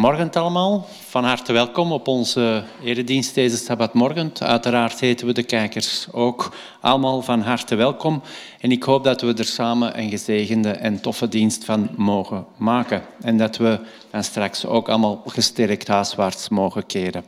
[0.00, 4.32] Goedemorgen allemaal, van harte welkom op onze eredienst deze Sabbatmorgen.
[4.38, 8.22] Uiteraard heten we de kijkers ook allemaal van harte welkom.
[8.60, 13.02] En ik hoop dat we er samen een gezegende en toffe dienst van mogen maken.
[13.20, 17.24] En dat we dan straks ook allemaal gesterkt huiswaarts mogen keren.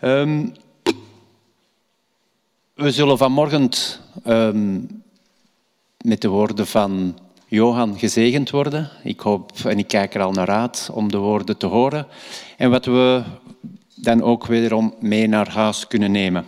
[0.00, 0.54] Um,
[2.74, 3.68] we zullen vanmorgen
[4.26, 5.02] um,
[6.00, 7.18] met de woorden van
[7.56, 8.88] Johan gezegend worden.
[9.02, 12.06] Ik hoop en ik kijk er al naar uit om de woorden te horen.
[12.56, 13.22] En wat we
[13.94, 16.46] dan ook wederom mee naar huis kunnen nemen.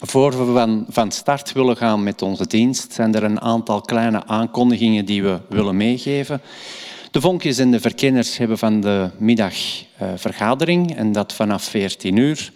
[0.00, 4.26] Voor we van, van start willen gaan met onze dienst, zijn er een aantal kleine
[4.26, 6.40] aankondigingen die we willen meegeven.
[7.10, 12.16] De vonkjes en de verkenners hebben van de middag uh, vergadering en dat vanaf 14
[12.16, 12.52] uur.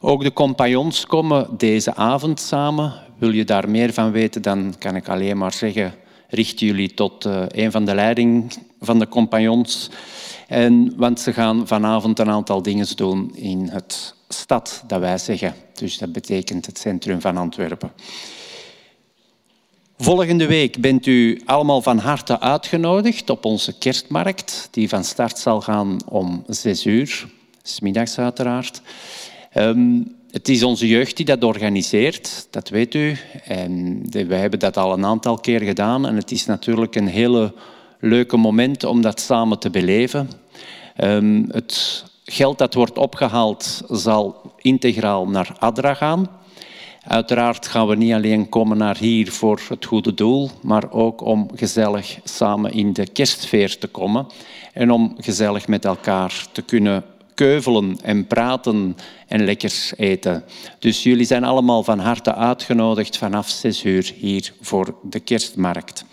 [0.00, 2.92] Ook de compagnons komen deze avond samen.
[3.18, 5.94] Wil je daar meer van weten, dan kan ik alleen maar zeggen
[6.28, 9.90] richten jullie tot uh, een van de leiding van de compagnons.
[10.46, 15.54] En, want ze gaan vanavond een aantal dingen doen in het stad, dat wij zeggen.
[15.74, 17.92] Dus dat betekent het centrum van Antwerpen.
[19.98, 25.60] Volgende week bent u allemaal van harte uitgenodigd op onze kerstmarkt, die van start zal
[25.60, 27.28] gaan om zes uur,
[27.62, 28.82] smiddags uiteraard.
[29.54, 33.16] Um, het is onze jeugd die dat organiseert, dat weet u.
[33.44, 36.06] En wij hebben dat al een aantal keer gedaan.
[36.06, 37.52] En het is natuurlijk een hele
[38.00, 40.30] leuke moment om dat samen te beleven.
[41.04, 46.28] Um, het geld dat wordt opgehaald zal integraal naar ADRA gaan.
[47.02, 51.48] Uiteraard gaan we niet alleen komen naar hier voor het goede doel, maar ook om
[51.54, 54.26] gezellig samen in de kerstsfeer te komen
[54.72, 57.04] en om gezellig met elkaar te kunnen
[57.38, 60.44] keuvelen en praten en lekkers eten.
[60.78, 66.04] Dus jullie zijn allemaal van harte uitgenodigd vanaf zes uur hier voor de kerstmarkt.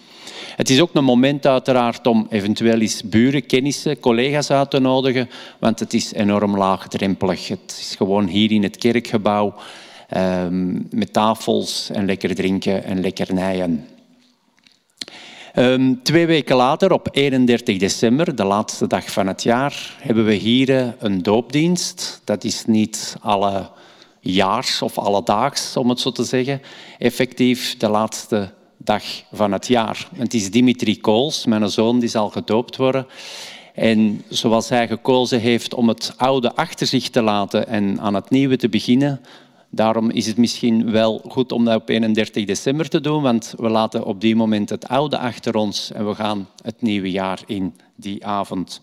[0.55, 5.29] Het is ook een moment uiteraard om eventueel eens buren, kennissen, collega's uit te nodigen,
[5.59, 7.47] want het is enorm laagdrempelig.
[7.47, 9.53] Het is gewoon hier in het kerkgebouw
[10.17, 13.85] um, met tafels en lekker drinken en lekkernijen.
[15.57, 20.33] Um, twee weken later, op 31 december, de laatste dag van het jaar, hebben we
[20.33, 22.21] hier eh, een doopdienst.
[22.23, 23.69] Dat is niet alle
[24.19, 26.61] jaars of alledaags, om het zo te zeggen.
[26.97, 30.07] Effectief de laatste dag van het jaar.
[30.15, 33.07] Het is Dimitri Kools, mijn zoon, die zal gedoopt worden.
[33.73, 38.29] En zoals hij gekozen heeft om het oude achter zich te laten en aan het
[38.29, 39.21] nieuwe te beginnen,
[39.69, 43.69] Daarom is het misschien wel goed om dat op 31 december te doen, want we
[43.69, 47.75] laten op die moment het oude achter ons en we gaan het nieuwe jaar in
[47.95, 48.81] die avond.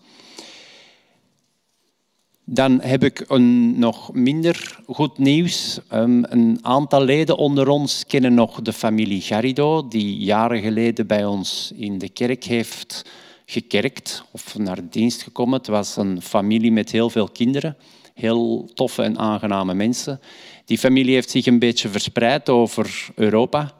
[2.45, 5.79] Dan heb ik een nog minder goed nieuws.
[5.93, 11.25] Um, een aantal leden onder ons kennen nog de familie Garrido, die jaren geleden bij
[11.25, 13.05] ons in de kerk heeft
[13.45, 15.57] gekerkt of naar dienst gekomen.
[15.57, 17.77] Het was een familie met heel veel kinderen,
[18.13, 20.19] heel toffe en aangename mensen.
[20.65, 23.71] Die familie heeft zich een beetje verspreid over Europa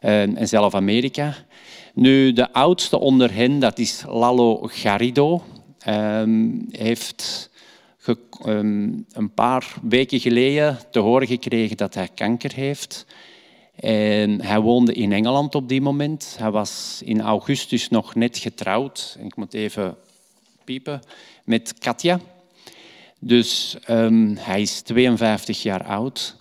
[0.00, 1.34] eh, en zelf Amerika.
[1.94, 5.42] Nu, de oudste onder hen, dat is Lalo Garrido,
[5.78, 7.50] ehm, heeft
[8.42, 13.06] ehm, een paar weken geleden te horen gekregen dat hij kanker heeft.
[13.76, 16.36] En hij woonde in Engeland op die moment.
[16.38, 19.16] Hij was in augustus nog net getrouwd.
[19.22, 19.96] Ik moet even
[20.64, 21.00] piepen.
[21.44, 22.20] Met Katja.
[23.26, 26.36] Dus um, hij is 52 jaar oud.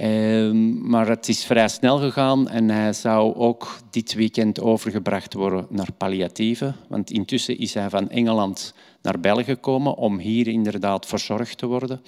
[0.00, 5.66] Um, maar het is vrij snel gegaan en hij zou ook dit weekend overgebracht worden
[5.70, 6.74] naar palliatieve.
[6.88, 12.00] Want intussen is hij van Engeland naar België gekomen om hier inderdaad verzorgd te worden.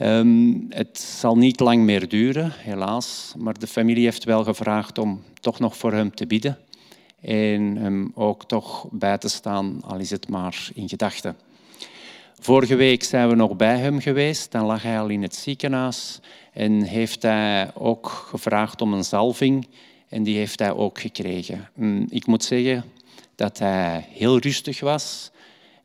[0.00, 3.34] Um, het zal niet lang meer duren, helaas.
[3.38, 6.58] Maar de familie heeft wel gevraagd om toch nog voor hem te bidden.
[7.20, 11.36] En hem ook toch bij te staan, al is het maar in gedachten.
[12.38, 14.50] Vorige week zijn we nog bij hem geweest.
[14.52, 16.20] Dan lag hij al in het ziekenhuis
[16.52, 19.68] en heeft hij ook gevraagd om een zalving.
[20.08, 21.68] En die heeft hij ook gekregen.
[21.74, 22.84] Mm, ik moet zeggen
[23.34, 25.30] dat hij heel rustig was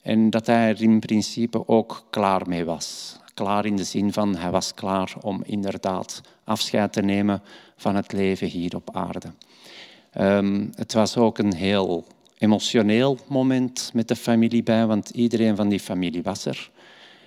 [0.02, 3.18] en dat hij er in principe ook klaar mee was.
[3.34, 7.42] Klaar in de zin van hij was klaar om inderdaad afscheid te nemen
[7.78, 9.32] van het leven hier op aarde.
[10.20, 12.06] Um, het was ook een heel
[12.38, 16.72] emotioneel moment met de familie bij, want iedereen van die familie was er.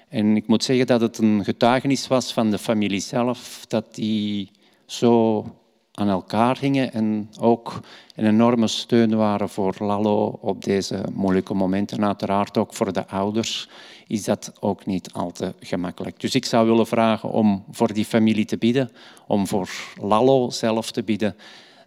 [0.09, 4.51] En ik moet zeggen dat het een getuigenis was van de familie zelf, dat die
[4.87, 5.45] zo
[5.93, 7.81] aan elkaar gingen en ook
[8.15, 12.05] een enorme steun waren voor Lalo op deze moeilijke momenten.
[12.05, 13.69] Uiteraard ook voor de ouders
[14.07, 16.21] is dat ook niet al te gemakkelijk.
[16.21, 18.91] Dus ik zou willen vragen om voor die familie te bidden,
[19.27, 19.71] om voor
[20.01, 21.37] Lalo zelf te bidden,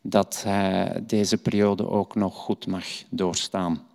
[0.06, 3.88] dat hij deze periode ook nog goed mag doorstaan.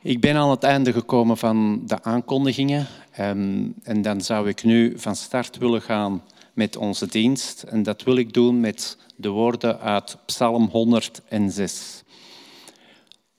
[0.00, 2.86] Ik ben aan het einde gekomen van de aankondigingen.
[3.12, 7.62] Ehm, en dan zou ik nu van start willen gaan met onze dienst.
[7.62, 12.02] En dat wil ik doen met de woorden uit Psalm 106.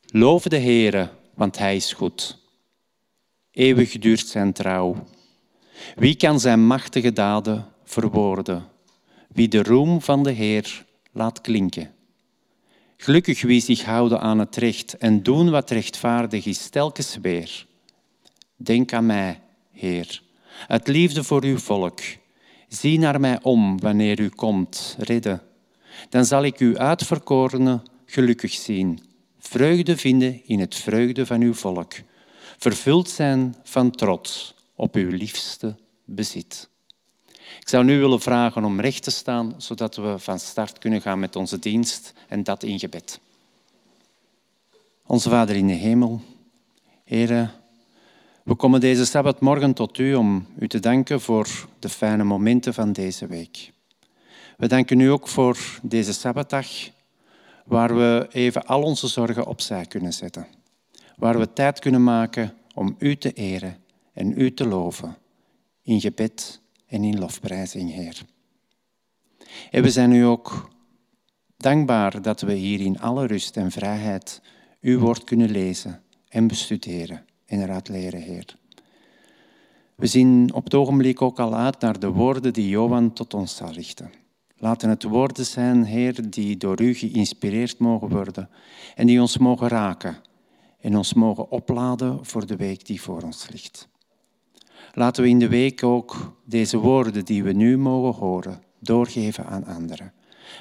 [0.06, 2.38] Loof de Heere, want Hij is goed.
[3.52, 4.96] Eeuwig duurt zijn trouw.
[5.96, 8.73] Wie kan zijn machtige daden verwoorden?
[9.34, 11.92] Wie de roem van de Heer laat klinken.
[12.98, 17.66] Gelukkig wie zich houden aan het recht en doen wat rechtvaardig is, telkens weer.
[18.56, 19.42] Denk aan mij,
[19.72, 20.22] Heer,
[20.68, 22.00] uit liefde voor uw volk.
[22.68, 25.42] Zie naar mij om wanneer u komt, redden.
[26.10, 29.00] Dan zal ik uw uitverkorene gelukkig zien,
[29.40, 31.94] vreugde vinden in het vreugde van uw volk,
[32.58, 35.76] vervuld zijn van trots op uw liefste
[36.06, 36.72] bezit.
[37.64, 41.20] Ik zou nu willen vragen om recht te staan, zodat we van start kunnen gaan
[41.20, 43.20] met onze dienst en dat in gebed.
[45.06, 46.22] Onze Vader in de hemel,
[47.04, 47.50] Here,
[48.44, 52.94] we komen deze Sabbatmorgen tot U om U te danken voor de fijne momenten van
[52.94, 53.72] deze week.
[54.58, 56.68] We danken U ook voor deze Sabbatdag,
[57.66, 60.48] waar we even al onze zorgen opzij kunnen zetten.
[61.16, 63.78] Waar we tijd kunnen maken om U te eren
[64.14, 65.18] en U te loven
[65.82, 66.62] in gebed
[66.94, 68.22] en in lofprijzing, Heer.
[69.72, 70.70] En we zijn u ook
[71.58, 74.42] dankbaar dat we hier in alle rust en vrijheid
[74.82, 78.56] uw woord kunnen lezen en bestuderen en eruit leren, Heer.
[79.96, 83.56] We zien op het ogenblik ook al uit naar de woorden die Johan tot ons
[83.56, 84.12] zal richten.
[84.58, 88.50] Laten het woorden zijn, Heer, die door u geïnspireerd mogen worden
[88.96, 90.18] en die ons mogen raken
[90.80, 93.88] en ons mogen opladen voor de week die voor ons ligt.
[94.96, 99.66] Laten we in de week ook deze woorden die we nu mogen horen doorgeven aan
[99.66, 100.14] anderen.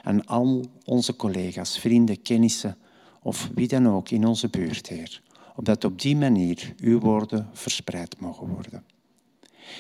[0.02, 2.76] Aan al onze collega's, vrienden, kennissen
[3.22, 5.22] of wie dan ook in onze buurt, Heer.
[5.56, 8.84] Opdat op die manier uw woorden verspreid mogen worden.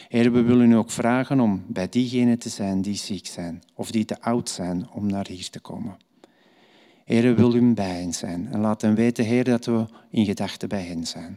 [0.08, 3.90] Heer, we willen u ook vragen om bij diegenen te zijn die ziek zijn of
[3.90, 5.96] die te oud zijn om naar hier te komen.
[7.04, 10.68] Heer, wil u bij hen zijn en laat hen weten, Heer, dat we in gedachten
[10.68, 11.36] bij hen zijn.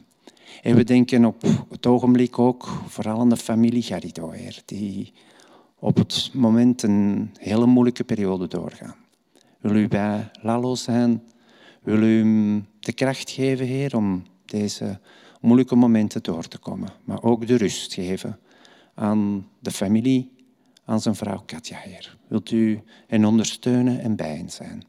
[0.61, 4.33] En we denken op het ogenblik ook vooral aan de familie Garrido,
[4.65, 5.13] die
[5.79, 8.95] op het moment een hele moeilijke periode doorgaan.
[9.59, 11.23] Wil u bij Lalo zijn?
[11.83, 14.99] Wil u hem de kracht geven, Heer, om deze
[15.41, 18.39] moeilijke momenten door te komen, maar ook de rust geven
[18.93, 20.31] aan de familie,
[20.85, 22.17] aan zijn vrouw Katja, Heer.
[22.27, 24.83] Wilt u hen ondersteunen en bij hen zijn?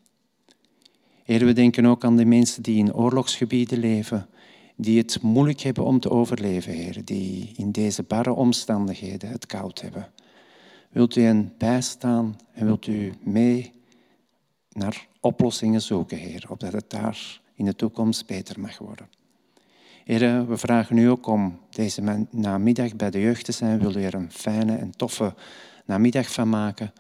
[1.24, 4.28] Heer, we denken ook aan de mensen die in oorlogsgebieden leven,
[4.76, 9.80] die het moeilijk hebben om te overleven, Heer, die in deze barre omstandigheden het koud
[9.80, 10.10] hebben.
[10.90, 13.72] Wilt u hen bijstaan en wilt u mee
[14.70, 19.08] naar oplossingen zoeken, Heer, opdat het daar in de toekomst beter mag worden.
[20.04, 23.78] Heer, we vragen u ook om deze namiddag bij de jeugd te zijn.
[23.78, 25.34] Wil u er een fijne en toffe
[25.84, 26.92] namiddag van maken,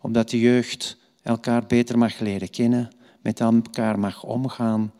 [0.00, 2.90] omdat de jeugd elkaar beter mag leren kennen,
[3.22, 4.92] met elkaar mag omgaan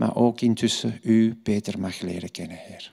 [0.00, 2.92] maar ook intussen u beter mag leren kennen, Heer.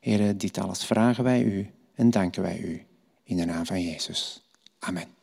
[0.00, 2.84] Heer, dit alles vragen wij u en danken wij u
[3.24, 4.42] in de naam van Jezus.
[4.78, 5.19] Amen.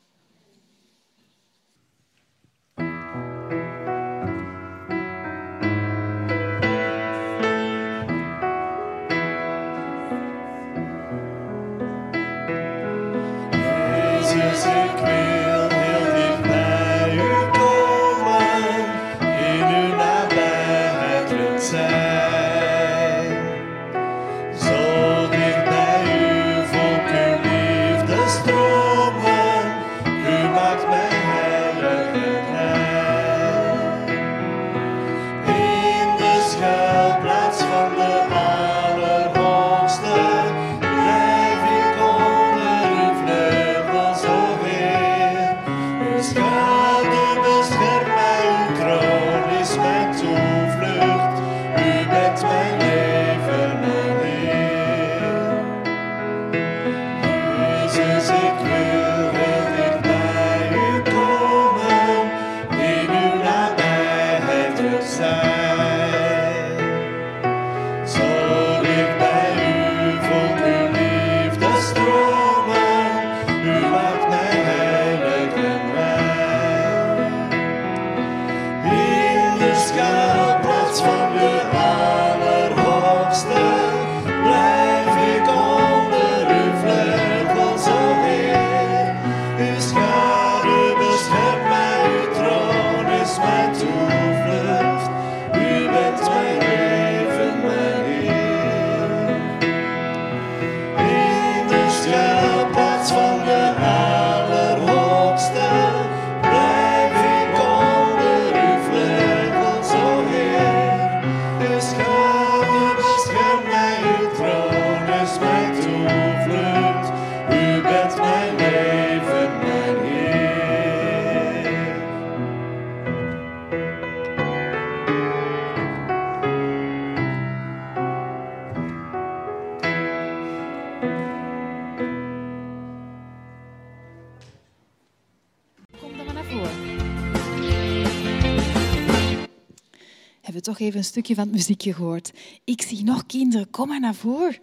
[140.88, 142.32] Even een stukje van het muziekje gehoord.
[142.64, 144.58] Ik zie nog kinderen, kom maar naar voren.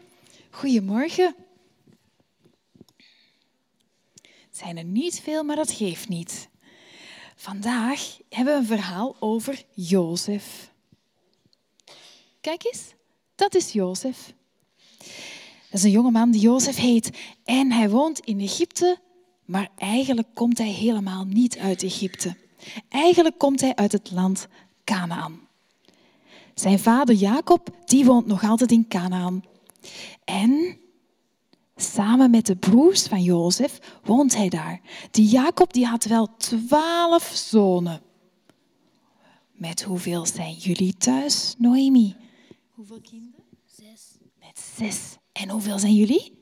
[0.50, 1.34] Goedemorgen.
[4.22, 6.48] Het zijn er niet veel, maar dat geeft niet.
[7.36, 10.72] Vandaag hebben we een verhaal over Jozef.
[12.40, 12.94] Kijk eens,
[13.34, 14.34] dat is Jozef.
[14.98, 17.18] Dat is een jongeman die Jozef heet.
[17.44, 18.98] En hij woont in Egypte,
[19.44, 22.36] maar eigenlijk komt hij helemaal niet uit Egypte.
[22.88, 24.48] Eigenlijk komt hij uit het land
[24.84, 25.48] Canaan.
[26.54, 29.44] Zijn vader Jacob, die woont nog altijd in Canaan.
[30.24, 30.78] En
[31.76, 34.80] samen met de broers van Jozef woont hij daar.
[35.10, 38.02] Die Jacob die had wel twaalf zonen.
[39.52, 42.16] Met hoeveel zijn jullie thuis, Noemi?
[42.70, 43.44] Hoeveel kinderen?
[43.66, 44.16] Zes.
[44.38, 45.16] Met zes.
[45.32, 46.32] En hoeveel zijn jullie?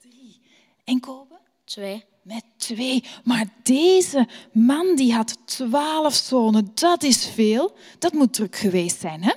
[0.00, 0.40] Drie.
[0.84, 1.38] En Kobe?
[1.64, 2.04] Twee.
[2.34, 3.04] Met twee.
[3.24, 6.70] Maar deze man die had twaalf zonen.
[6.74, 7.72] Dat is veel.
[7.98, 9.32] Dat moet druk geweest zijn, hè?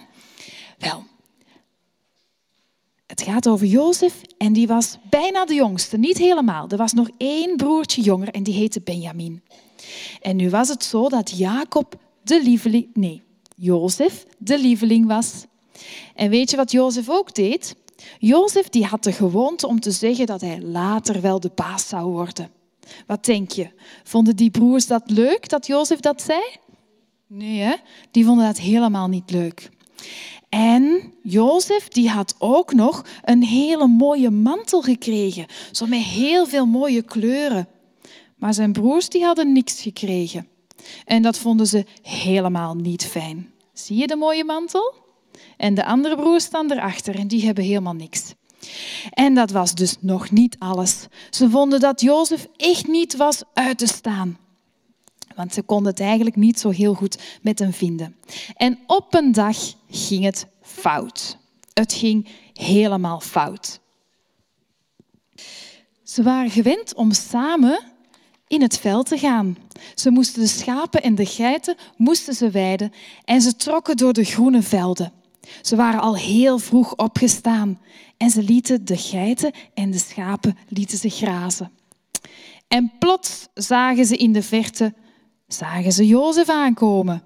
[0.77, 1.03] Wel,
[3.07, 5.97] het gaat over Jozef en die was bijna de jongste.
[5.97, 6.69] Niet helemaal.
[6.69, 9.43] Er was nog één broertje jonger en die heette Benjamin.
[10.21, 12.87] En nu was het zo dat Jacob de lieveling...
[12.93, 13.23] Nee,
[13.55, 15.45] Jozef de lieveling was.
[16.15, 17.75] En weet je wat Jozef ook deed?
[18.19, 22.11] Jozef die had de gewoonte om te zeggen dat hij later wel de baas zou
[22.11, 22.61] worden.
[23.07, 23.69] Wat denk je?
[24.03, 26.41] Vonden die broers dat leuk dat Jozef dat zei?
[27.27, 27.75] Nee, hè?
[28.11, 29.69] die vonden dat helemaal niet leuk.
[30.49, 36.65] En Jozef die had ook nog een hele mooie mantel gekregen, zo met heel veel
[36.65, 37.67] mooie kleuren.
[38.35, 40.47] Maar zijn broers die hadden niks gekregen.
[41.05, 43.53] En dat vonden ze helemaal niet fijn.
[43.73, 44.93] Zie je de mooie mantel?
[45.57, 48.33] En de andere broers staan erachter en die hebben helemaal niks.
[49.09, 51.07] En dat was dus nog niet alles.
[51.29, 54.37] Ze vonden dat Jozef echt niet was uit te staan.
[55.35, 58.15] Want ze konden het eigenlijk niet zo heel goed met hem vinden.
[58.55, 59.57] En op een dag
[59.89, 61.37] ging het fout.
[61.73, 63.79] Het ging helemaal fout.
[66.03, 67.79] Ze waren gewend om samen
[68.47, 69.57] in het veld te gaan.
[69.95, 72.93] Ze moesten de schapen en de geiten moesten ze weiden
[73.25, 75.22] en ze trokken door de groene velden.
[75.61, 77.79] Ze waren al heel vroeg opgestaan
[78.17, 81.71] en ze lieten de geiten en de schapen lieten ze grazen.
[82.67, 84.93] En plots zagen ze in de verte
[85.53, 87.23] zagen ze Jozef aankomen.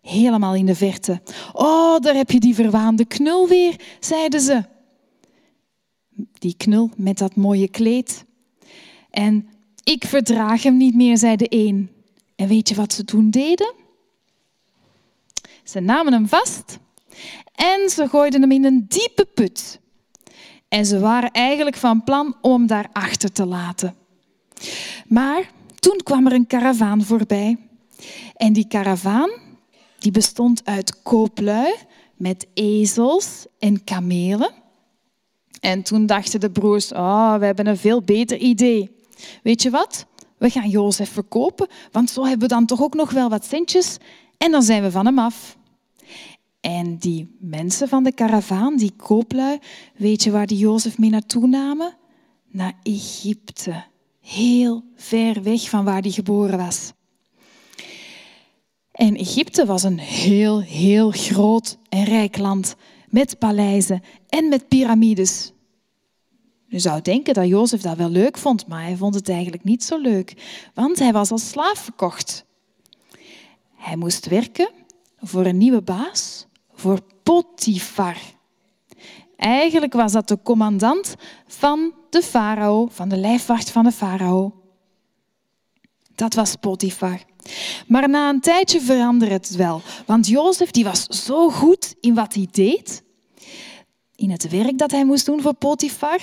[0.00, 1.22] Helemaal in de verte.
[1.52, 4.64] Oh, daar heb je die verwaande knul weer, zeiden ze.
[6.38, 8.24] Die knul met dat mooie kleed.
[9.10, 9.48] En
[9.84, 11.90] ik verdraag hem niet meer, zei de een.
[12.36, 13.72] En weet je wat ze toen deden?
[15.64, 16.78] Ze namen hem vast
[17.62, 19.80] en ze gooiden hem in een diepe put.
[20.68, 23.94] En ze waren eigenlijk van plan om daar achter te laten.
[25.06, 27.56] Maar toen kwam er een karavaan voorbij.
[28.36, 29.30] En die karavaan
[29.98, 31.74] die bestond uit kooplui
[32.16, 34.50] met ezels en kamelen.
[35.60, 38.96] En toen dachten de broers, oh, we hebben een veel beter idee.
[39.42, 40.06] Weet je wat?
[40.38, 43.96] We gaan Jozef verkopen, want zo hebben we dan toch ook nog wel wat centjes
[44.38, 45.56] en dan zijn we van hem af.
[46.62, 49.58] En die mensen van de karavaan, die kooplui,
[49.96, 51.96] weet je waar die Jozef mee naartoe namen?
[52.48, 53.84] Naar Egypte.
[54.20, 56.92] Heel ver weg van waar hij geboren was.
[58.92, 62.74] En Egypte was een heel, heel groot en rijk land
[63.08, 65.52] met paleizen en met piramides.
[66.66, 69.84] Je zou denken dat Jozef dat wel leuk vond, maar hij vond het eigenlijk niet
[69.84, 70.34] zo leuk,
[70.74, 72.44] want hij was als slaaf verkocht.
[73.74, 74.70] Hij moest werken
[75.16, 76.46] voor een nieuwe baas,
[76.82, 78.16] voor Potifar.
[79.36, 81.14] Eigenlijk was dat de commandant
[81.46, 84.52] van de farao, van de lijfwacht van de farao.
[86.14, 87.20] Dat was Potifar.
[87.86, 92.34] Maar na een tijdje veranderde het wel, want Jozef die was zo goed in wat
[92.34, 93.02] hij deed,
[94.16, 96.20] in het werk dat hij moest doen voor Potifar,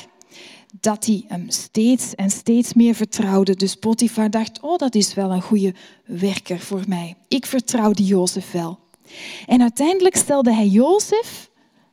[0.79, 3.55] dat hij hem steeds en steeds meer vertrouwde.
[3.55, 5.73] Dus Potifar dacht, oh, dat is wel een goede
[6.05, 7.15] werker voor mij.
[7.27, 8.88] Ik vertrouw die Jozef wel.
[9.45, 11.49] En uiteindelijk stelde hij Jozef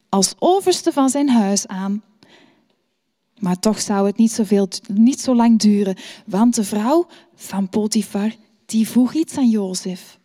[0.09, 2.03] als overste van zijn huis aan.
[3.39, 5.97] Maar toch zou het niet, zoveel, niet zo lang duren,
[6.27, 8.35] want de vrouw van Potifar
[8.67, 10.19] die vroeg iets aan Jozef.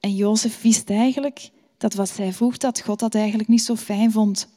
[0.00, 4.12] En Jozef wist eigenlijk dat wat zij vroeg, dat God dat eigenlijk niet zo fijn
[4.12, 4.48] vond.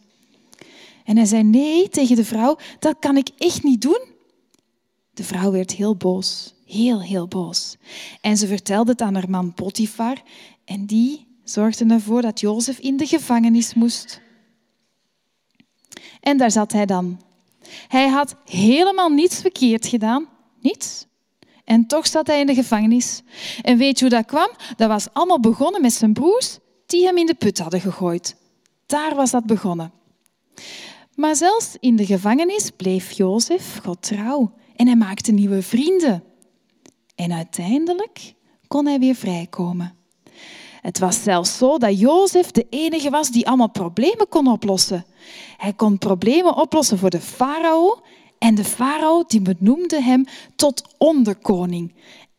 [1.06, 4.02] En hij zei nee tegen de vrouw, dat kan ik echt niet doen.
[5.14, 7.76] De vrouw werd heel boos, heel, heel boos.
[8.22, 10.22] En ze vertelde het aan haar man Potifar
[10.66, 14.22] en die zorgde ervoor dat Jozef in de gevangenis moest.
[16.20, 17.22] En daar zat hij dan.
[17.88, 20.28] Hij had helemaal niets verkeerd gedaan.
[20.62, 21.06] Niets.
[21.64, 23.22] En toch zat hij in de gevangenis.
[23.62, 24.50] En weet je hoe dat kwam?
[24.76, 28.36] Dat was allemaal begonnen met zijn broers die hem in de put hadden gegooid.
[28.86, 29.92] Daar was dat begonnen.
[31.16, 36.24] Maar zelfs in de gevangenis bleef Jozef God trouw en hij maakte nieuwe vrienden.
[37.16, 38.34] En uiteindelijk
[38.68, 39.99] kon hij weer vrijkomen.
[40.82, 45.06] Het was zelfs zo dat Jozef de enige was die allemaal problemen kon oplossen.
[45.58, 48.02] Hij kon problemen oplossen voor de farao
[48.38, 51.94] en de farao die benoemde hem tot onderkoning.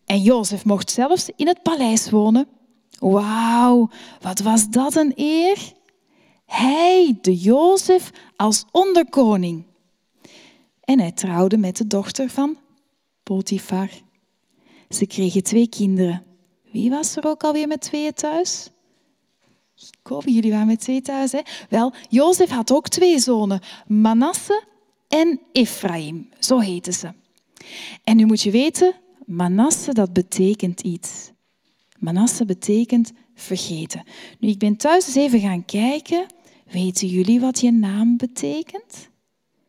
[0.07, 2.48] En Jozef mocht zelfs in het paleis wonen.
[2.98, 5.72] Wauw, wat was dat een eer?
[6.46, 9.64] Hij, de Jozef, als onderkoning.
[10.81, 12.57] En hij trouwde met de dochter van
[13.22, 13.88] Potifar.
[14.88, 16.29] Ze kregen twee kinderen.
[16.70, 18.70] Wie was er ook alweer met tweeën thuis?
[20.02, 21.33] Kobe, jullie waren met twee thuis.
[21.33, 21.40] Hè?
[21.68, 24.62] Wel, Jozef had ook twee zonen, Manasse
[25.09, 26.28] en Ephraim.
[26.38, 27.12] Zo heten ze.
[28.04, 28.94] En nu moet je weten,
[29.26, 31.30] Manasse, dat betekent iets.
[31.98, 34.02] Manasse betekent vergeten.
[34.38, 36.26] Nu, ik ben thuis eens even gaan kijken.
[36.70, 39.09] Weten jullie wat je naam betekent?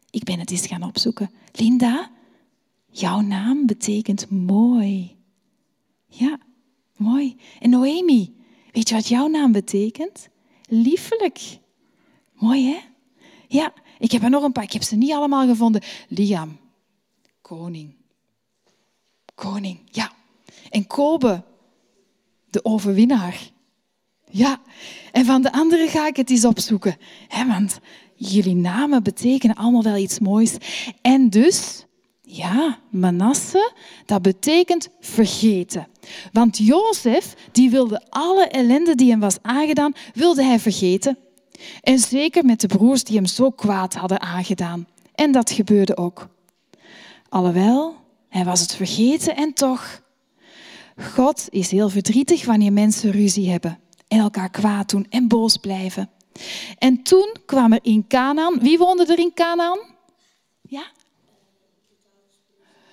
[0.09, 1.31] Ik ben het eens gaan opzoeken.
[1.51, 2.11] Linda,
[2.89, 5.15] jouw naam betekent mooi.
[6.07, 6.39] Ja,
[7.01, 7.35] mooi.
[7.59, 8.35] En Noemi,
[8.71, 10.29] weet je wat jouw naam betekent?
[10.67, 11.59] Liefelijk.
[12.33, 12.79] Mooi, hè?
[13.47, 14.63] Ja, ik heb er nog een paar.
[14.63, 15.81] Ik heb ze niet allemaal gevonden.
[16.07, 16.57] Liam,
[17.41, 17.95] koning.
[19.35, 20.11] Koning, ja.
[20.69, 21.43] En Kobe,
[22.49, 23.51] de overwinnaar.
[24.29, 24.61] Ja,
[25.11, 26.97] en van de anderen ga ik het eens opzoeken.
[27.27, 27.79] Hè, want
[28.15, 30.57] jullie namen betekenen allemaal wel iets moois.
[31.01, 31.85] En dus,
[32.35, 33.71] ja, Manasse,
[34.05, 35.87] dat betekent vergeten.
[36.31, 41.17] Want Jozef, die wilde alle ellende die hem was aangedaan, wilde hij vergeten.
[41.81, 44.87] En zeker met de broers die hem zo kwaad hadden aangedaan.
[45.15, 46.27] En dat gebeurde ook.
[47.29, 47.95] Alhoewel,
[48.29, 50.01] hij was het vergeten en toch.
[50.97, 56.09] God is heel verdrietig wanneer mensen ruzie hebben en elkaar kwaad doen en boos blijven.
[56.77, 59.79] En toen kwam er in Canaan, wie woonde er in Canaan?
[60.61, 60.83] Ja?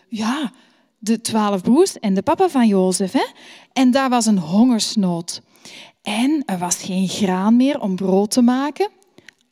[0.09, 0.53] Ja,
[0.99, 3.13] de twaalf broers en de papa van Jozef.
[3.13, 3.27] Hè?
[3.73, 5.41] En daar was een hongersnood.
[6.03, 8.89] En er was geen graan meer om brood te maken.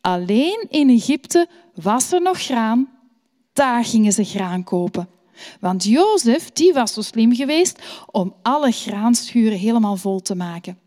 [0.01, 2.89] Alleen in Egypte was er nog graan.
[3.53, 5.09] Daar gingen ze graan kopen.
[5.61, 10.79] Want Jozef die was zo slim geweest om alle graanschuren helemaal vol te maken.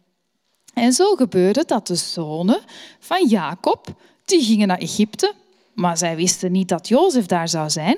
[0.73, 2.59] En zo gebeurde dat de zonen
[2.99, 3.87] van Jacob,
[4.25, 5.33] die gingen naar Egypte,
[5.73, 7.97] maar zij wisten niet dat Jozef daar zou zijn.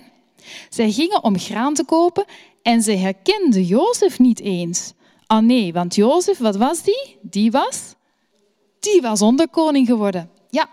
[0.69, 2.25] Zij gingen om graan te kopen
[2.61, 4.93] en ze herkenden Jozef niet eens.
[5.27, 7.17] Oh nee, want Jozef, wat was die?
[7.21, 7.95] Die was?
[8.79, 10.29] Die was onderkoning geworden.
[10.49, 10.69] Ja,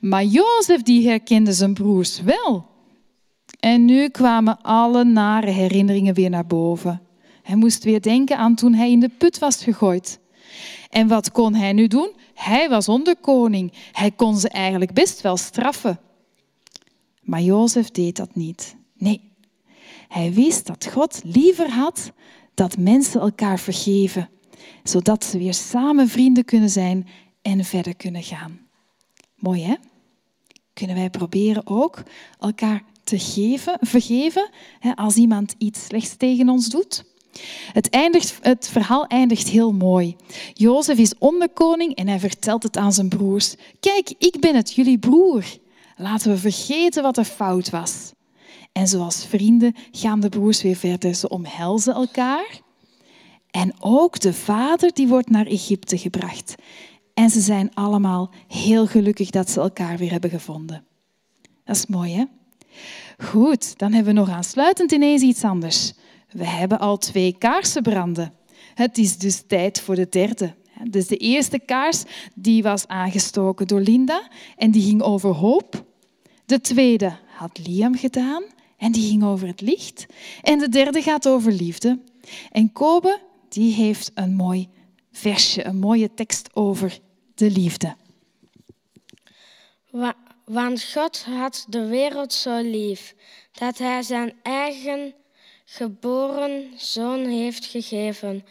[0.00, 2.66] maar Jozef die herkende zijn broers wel.
[3.60, 7.00] En nu kwamen alle nare herinneringen weer naar boven.
[7.42, 10.18] Hij moest weer denken aan toen hij in de put was gegooid.
[10.90, 12.12] En wat kon hij nu doen?
[12.34, 13.72] Hij was onderkoning.
[13.92, 16.00] Hij kon ze eigenlijk best wel straffen.
[17.20, 18.75] Maar Jozef deed dat niet.
[18.98, 19.20] Nee,
[20.08, 22.12] hij wist dat God liever had
[22.54, 24.28] dat mensen elkaar vergeven,
[24.82, 27.06] zodat ze weer samen vrienden kunnen zijn
[27.42, 28.60] en verder kunnen gaan.
[29.34, 29.74] Mooi hè?
[30.72, 32.02] Kunnen wij proberen ook
[32.38, 34.50] elkaar te geven, vergeven
[34.94, 37.04] als iemand iets slechts tegen ons doet?
[37.72, 40.16] Het, eindigt, het verhaal eindigt heel mooi.
[40.52, 43.54] Jozef is onderkoning en hij vertelt het aan zijn broers.
[43.80, 45.44] Kijk, ik ben het, jullie broer.
[45.96, 48.12] Laten we vergeten wat er fout was.
[48.76, 51.14] En zoals vrienden gaan de broers weer verder.
[51.14, 52.60] Ze omhelzen elkaar.
[53.50, 56.54] En ook de vader die wordt naar Egypte gebracht.
[57.14, 60.84] En ze zijn allemaal heel gelukkig dat ze elkaar weer hebben gevonden.
[61.64, 62.24] Dat is mooi, hè?
[63.24, 65.92] Goed, dan hebben we nog aansluitend ineens iets anders.
[66.30, 68.32] We hebben al twee kaarsen branden.
[68.74, 70.54] Het is dus tijd voor de derde.
[70.90, 72.02] Dus de eerste kaars
[72.34, 75.84] die was aangestoken door Linda en die ging over hoop.
[76.46, 78.42] De tweede had Liam gedaan
[78.78, 80.06] en die ging over het licht.
[80.42, 81.98] En de derde gaat over liefde.
[82.50, 84.68] En Kobe die heeft een mooi
[85.12, 86.98] versje, een mooie tekst over
[87.34, 87.96] de liefde.
[90.44, 93.14] Want God had de wereld zo lief
[93.52, 95.14] dat hij zijn eigen
[95.64, 98.44] geboren zoon heeft gegeven,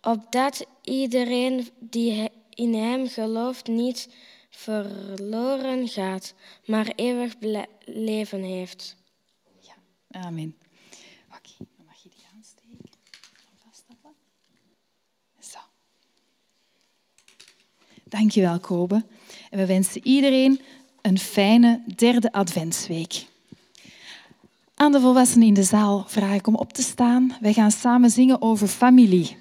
[0.00, 4.08] opdat iedereen die in hem gelooft niet
[4.50, 6.34] verloren gaat,
[6.64, 7.34] maar eeuwig
[7.84, 8.96] leven heeft.
[10.22, 10.56] Amen.
[11.28, 12.90] Oké, dan mag je die aansteken.
[13.64, 14.10] Vaststappen.
[15.40, 15.58] Zo.
[18.04, 19.04] Dankjewel, Kobe.
[19.50, 20.60] En we wensen iedereen
[21.02, 23.26] een fijne derde adventsweek.
[24.74, 27.36] Aan de volwassenen in de zaal vraag ik om op te staan.
[27.40, 29.36] Wij gaan samen zingen over familie.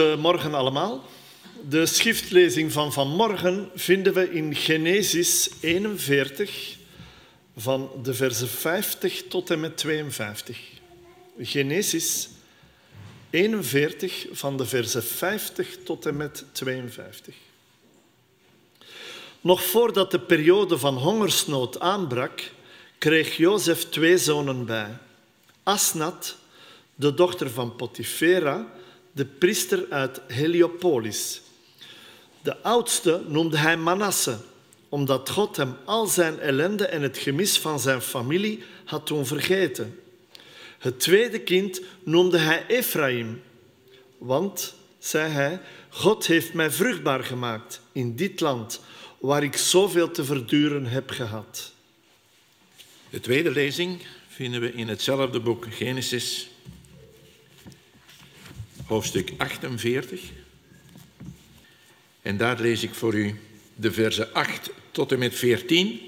[0.00, 1.04] Goedemorgen allemaal.
[1.68, 6.76] De schriftlezing van vanmorgen vinden we in Genesis 41
[7.56, 10.58] van de versen 50 tot en met 52.
[11.38, 12.28] Genesis
[13.30, 17.34] 41 van de versen 50 tot en met 52.
[19.40, 22.50] Nog voordat de periode van hongersnood aanbrak,
[22.98, 24.98] kreeg Jozef twee zonen bij.
[25.62, 26.36] Asnat,
[26.94, 28.78] de dochter van Potipera,
[29.12, 31.42] de priester uit Heliopolis.
[32.42, 34.38] De oudste noemde hij Manasse,
[34.88, 40.00] omdat God hem al zijn ellende en het gemis van zijn familie had doen vergeten.
[40.78, 43.42] Het tweede kind noemde hij Ephraim,
[44.18, 48.80] want, zei hij, God heeft mij vruchtbaar gemaakt in dit land
[49.18, 51.72] waar ik zoveel te verduren heb gehad.
[53.10, 56.50] De tweede lezing vinden we in hetzelfde boek Genesis,
[58.90, 60.20] hoofdstuk 48.
[62.22, 63.40] En daar lees ik voor u
[63.74, 66.00] de versen 8 tot en met 14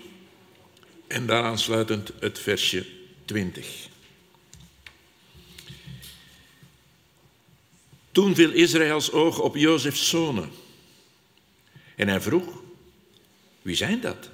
[1.07, 2.87] en daaraan sluitend het versje
[3.25, 3.88] 20.
[8.12, 10.51] Toen viel Israëls oog op Jozefs zonen
[11.97, 12.62] en hij vroeg,
[13.62, 14.31] wie zijn dat?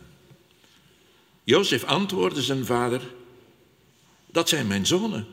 [1.45, 3.03] Jozef antwoordde zijn vader,
[4.27, 5.27] dat zijn mijn zonen,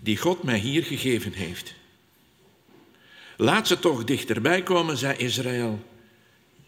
[0.00, 1.74] die God mij hier gegeven heeft.
[3.36, 5.84] Laat ze toch dichterbij komen, zei Israël.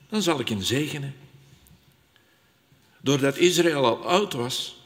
[0.09, 1.15] Dan zal ik hen zegenen.
[3.01, 4.83] Doordat Israël al oud was,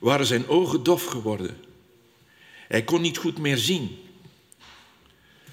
[0.00, 1.56] waren zijn ogen dof geworden.
[2.68, 3.98] Hij kon niet goed meer zien.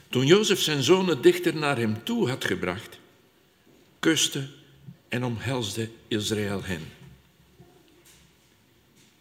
[0.10, 2.99] Toen Jozef zijn zonen dichter naar hem toe had gebracht,
[3.99, 4.47] kuste
[5.08, 6.91] en omhelsde Israël hen.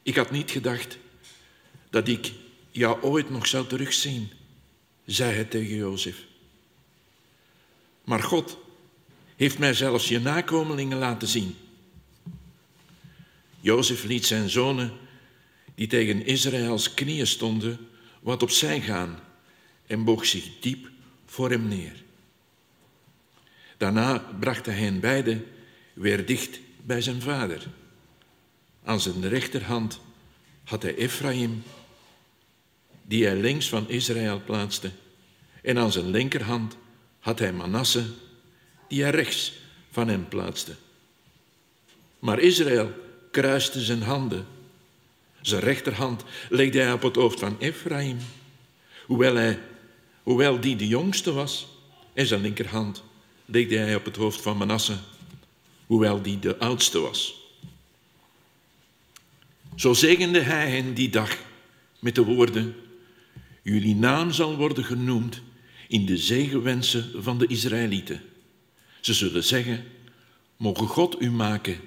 [0.02, 0.98] Ik had niet gedacht
[1.90, 2.33] dat ik
[2.70, 4.31] jou ooit nog zou terugzien,
[5.05, 6.16] zei hij tegen Jozef.
[8.05, 8.59] Maar God
[9.37, 11.57] heeft mij zelfs je nakomelingen laten zien.
[13.61, 14.93] Jozef liet zijn zonen,
[15.75, 17.79] die tegen Israëls knieën stonden,
[18.21, 19.19] wat opzij gaan
[19.87, 20.91] en boog zich diep
[21.27, 22.03] voor hem neer.
[23.77, 25.45] Daarna bracht hij hen beiden
[25.93, 27.67] weer dicht bij zijn vader.
[28.85, 30.01] Aan zijn rechterhand
[30.65, 31.62] had hij Ephraim,
[33.03, 34.91] die hij links van Israël plaatste,
[35.62, 36.77] en aan zijn linkerhand
[37.22, 38.04] had hij Manasse,
[38.88, 39.52] die hij rechts
[39.90, 40.74] van hem plaatste.
[42.18, 42.90] Maar Israël
[43.30, 44.46] kruiste zijn handen.
[45.40, 48.18] Zijn rechterhand legde hij op het hoofd van Ephraim,
[49.06, 49.58] hoewel, hij,
[50.22, 51.68] hoewel die de jongste was,
[52.12, 53.02] en zijn linkerhand
[53.44, 54.96] legde hij op het hoofd van Manasse,
[55.87, 57.40] hoewel die de oudste was.
[59.76, 61.37] Zo zegende hij hen die dag
[61.98, 62.76] met de woorden:
[63.62, 65.42] Jullie naam zal worden genoemd
[65.92, 68.20] in de zegenwensen van de Israëlieten.
[69.00, 69.85] Ze zullen zeggen:
[70.57, 71.81] Mogen God u maken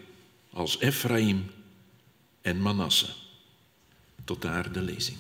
[0.53, 1.51] als Ephraim
[2.41, 3.05] en Manasse.
[4.25, 5.17] Tot daar de lezing.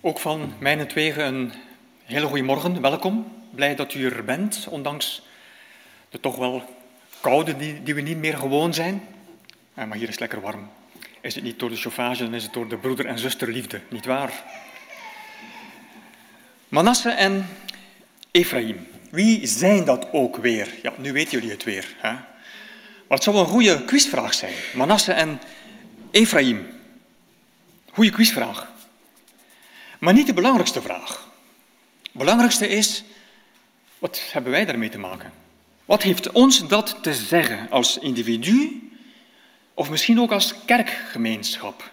[0.00, 1.52] Ook van mijn tweeën een
[2.04, 3.32] hele goede morgen, welkom.
[3.54, 5.22] Blij dat u er bent, ondanks
[6.10, 6.62] de toch wel
[7.20, 9.02] koude die, die we niet meer gewoon zijn.
[9.74, 10.68] maar hier is het lekker warm.
[11.20, 14.06] Is het niet door de chauffage, dan is het door de broeder- en zusterliefde, niet
[14.06, 14.61] waar?
[16.72, 17.48] Manasse en
[18.30, 18.86] Ephraim.
[19.10, 20.68] Wie zijn dat ook weer?
[20.82, 21.94] Ja, nu weten jullie het weer.
[21.96, 22.10] Hè?
[22.10, 22.24] Maar
[23.08, 24.52] het zou een goede quizvraag zijn.
[24.74, 25.40] Manasse en
[26.10, 26.66] Ephraim.
[27.92, 28.72] Goeie quizvraag.
[29.98, 31.28] Maar niet de belangrijkste vraag.
[32.02, 33.04] Het belangrijkste is,
[33.98, 35.32] wat hebben wij daarmee te maken?
[35.84, 38.90] Wat heeft ons dat te zeggen als individu
[39.74, 41.90] of misschien ook als kerkgemeenschap?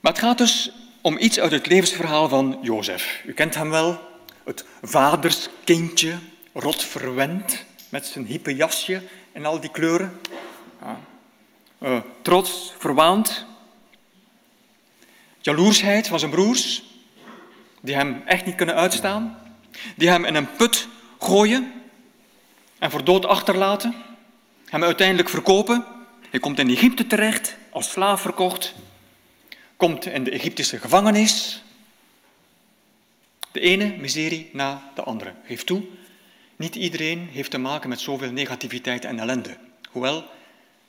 [0.00, 0.72] Maar het gaat dus
[1.02, 3.22] om iets uit het levensverhaal van Jozef.
[3.26, 4.00] U kent hem wel,
[4.44, 6.18] het vaderskindje,
[6.52, 10.20] rot verwend, met zijn hippe jasje en al die kleuren.
[11.82, 13.44] Uh, trots, verwaand.
[15.40, 16.82] Jaloersheid van zijn broers,
[17.80, 19.38] die hem echt niet kunnen uitstaan.
[19.96, 20.88] Die hem in een put
[21.18, 21.72] gooien
[22.78, 23.94] en voor dood achterlaten.
[24.66, 25.84] Hem uiteindelijk verkopen.
[26.30, 28.74] Hij komt in Egypte terecht, als slaaf verkocht.
[29.82, 31.62] Komt in de Egyptische gevangenis.
[33.52, 35.34] De ene miserie na de andere.
[35.44, 35.82] Geef toe,
[36.56, 39.56] niet iedereen heeft te maken met zoveel negativiteit en ellende.
[39.90, 40.24] Hoewel,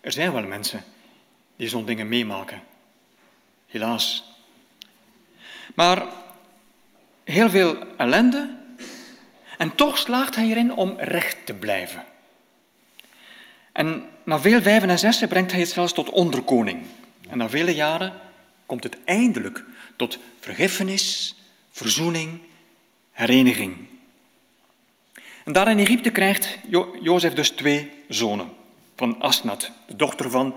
[0.02, 0.84] er zijn wel mensen
[1.56, 2.62] die zo'n dingen meemaken.
[3.68, 4.24] Helaas.
[5.76, 6.04] Maar
[7.24, 8.58] heel veel ellende
[9.58, 12.06] en toch slaagt hij erin om recht te blijven.
[13.72, 16.86] En na veel vijven en zessen brengt hij het zelfs tot onderkoning.
[17.30, 18.32] En na vele jaren
[18.74, 19.64] komt het eindelijk
[19.96, 21.36] tot vergiffenis,
[21.72, 22.40] verzoening,
[23.12, 23.76] hereniging.
[25.44, 28.50] En daar in Egypte krijgt jo Jozef dus twee zonen
[28.96, 30.56] van Asnat, de dochter van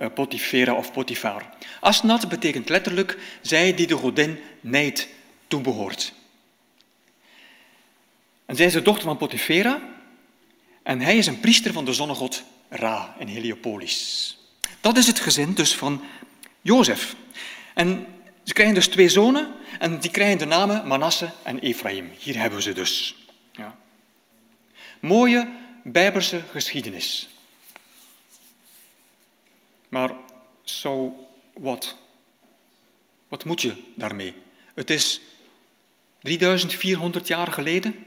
[0.00, 1.48] uh, Potifera of Potifar.
[1.80, 5.08] Asnat betekent letterlijk zij die de godin Neid
[5.48, 6.12] toebehoort.
[8.46, 9.82] En zij is de dochter van Potifera
[10.82, 14.36] en hij is een priester van de zonnegod Ra in Heliopolis.
[14.80, 16.02] Dat is het gezin dus van
[16.60, 17.16] Jozef.
[17.78, 18.06] En
[18.42, 22.10] ze krijgen dus twee zonen en die krijgen de namen Manasse en Ephraim.
[22.18, 23.16] Hier hebben we ze dus.
[23.52, 23.76] Ja.
[25.00, 25.48] Mooie
[25.84, 27.28] Bijbelse geschiedenis.
[29.88, 30.10] Maar
[30.64, 31.96] so what?
[33.28, 34.34] Wat moet je daarmee?
[34.74, 35.20] Het is
[36.22, 38.06] 3400 jaar geleden.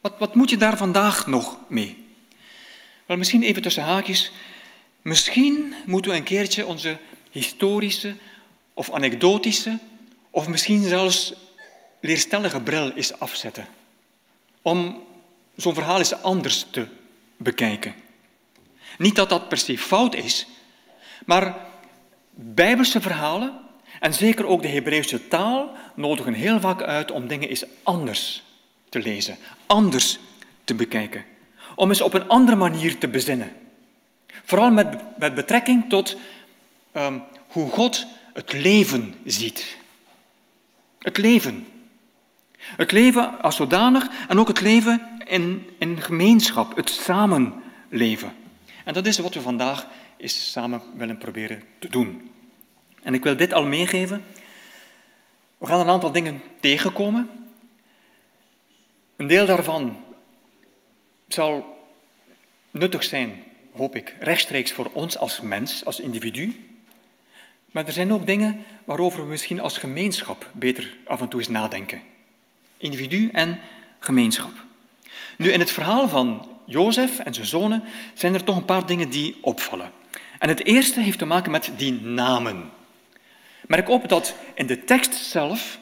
[0.00, 2.06] Wat, wat moet je daar vandaag nog mee?
[3.06, 4.32] Wel, misschien even tussen haakjes.
[5.02, 6.98] Misschien moeten we een keertje onze
[7.30, 8.14] historische
[8.80, 9.78] of anekdotische
[10.30, 11.34] of misschien zelfs
[12.00, 13.66] leerstellige bril eens afzetten.
[14.62, 15.02] Om
[15.56, 16.86] zo'n verhaal eens anders te
[17.36, 17.94] bekijken.
[18.98, 20.46] Niet dat dat per se fout is,
[21.26, 21.56] maar
[22.34, 23.58] bijbelse verhalen
[24.00, 28.42] en zeker ook de Hebreeuwse taal nodigen heel vaak uit om dingen eens anders
[28.88, 30.18] te lezen, anders
[30.64, 31.24] te bekijken.
[31.74, 33.52] Om eens op een andere manier te bezinnen.
[34.44, 36.16] Vooral met, betrekking tot
[36.92, 39.76] um, hoe God het leven ziet.
[40.98, 41.66] Het leven.
[42.60, 48.32] Het leven als zodanig en ook het leven in, in gemeenschap, het samenleven.
[48.84, 52.30] En dat is wat we vandaag eens samen willen proberen te doen.
[53.02, 54.24] En ik wil dit al meegeven.
[55.58, 57.30] We gaan een aantal dingen tegenkomen.
[59.16, 60.04] Een deel daarvan
[61.28, 61.78] zal
[62.70, 66.69] nuttig zijn, hoop ik, rechtstreeks voor ons als mens, als individu.
[67.70, 71.48] Maar er zijn ook dingen waarover we misschien als gemeenschap beter af en toe eens
[71.48, 72.00] nadenken.
[72.76, 73.60] Individu en
[73.98, 74.52] gemeenschap.
[75.36, 77.82] Nu, in het verhaal van Jozef en zijn zonen
[78.14, 79.92] zijn er toch een paar dingen die opvallen.
[80.38, 82.70] En het eerste heeft te maken met die namen.
[83.66, 85.78] Merk op dat in de tekst zelf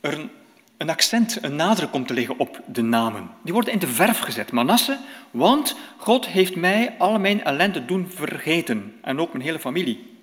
[0.00, 0.30] er een,
[0.76, 3.30] een accent, een nadruk komt te liggen op de namen.
[3.42, 4.52] Die worden in de verf gezet.
[4.52, 4.98] Manasse,
[5.30, 10.15] want God heeft mij al mijn ellende doen vergeten en ook mijn hele familie.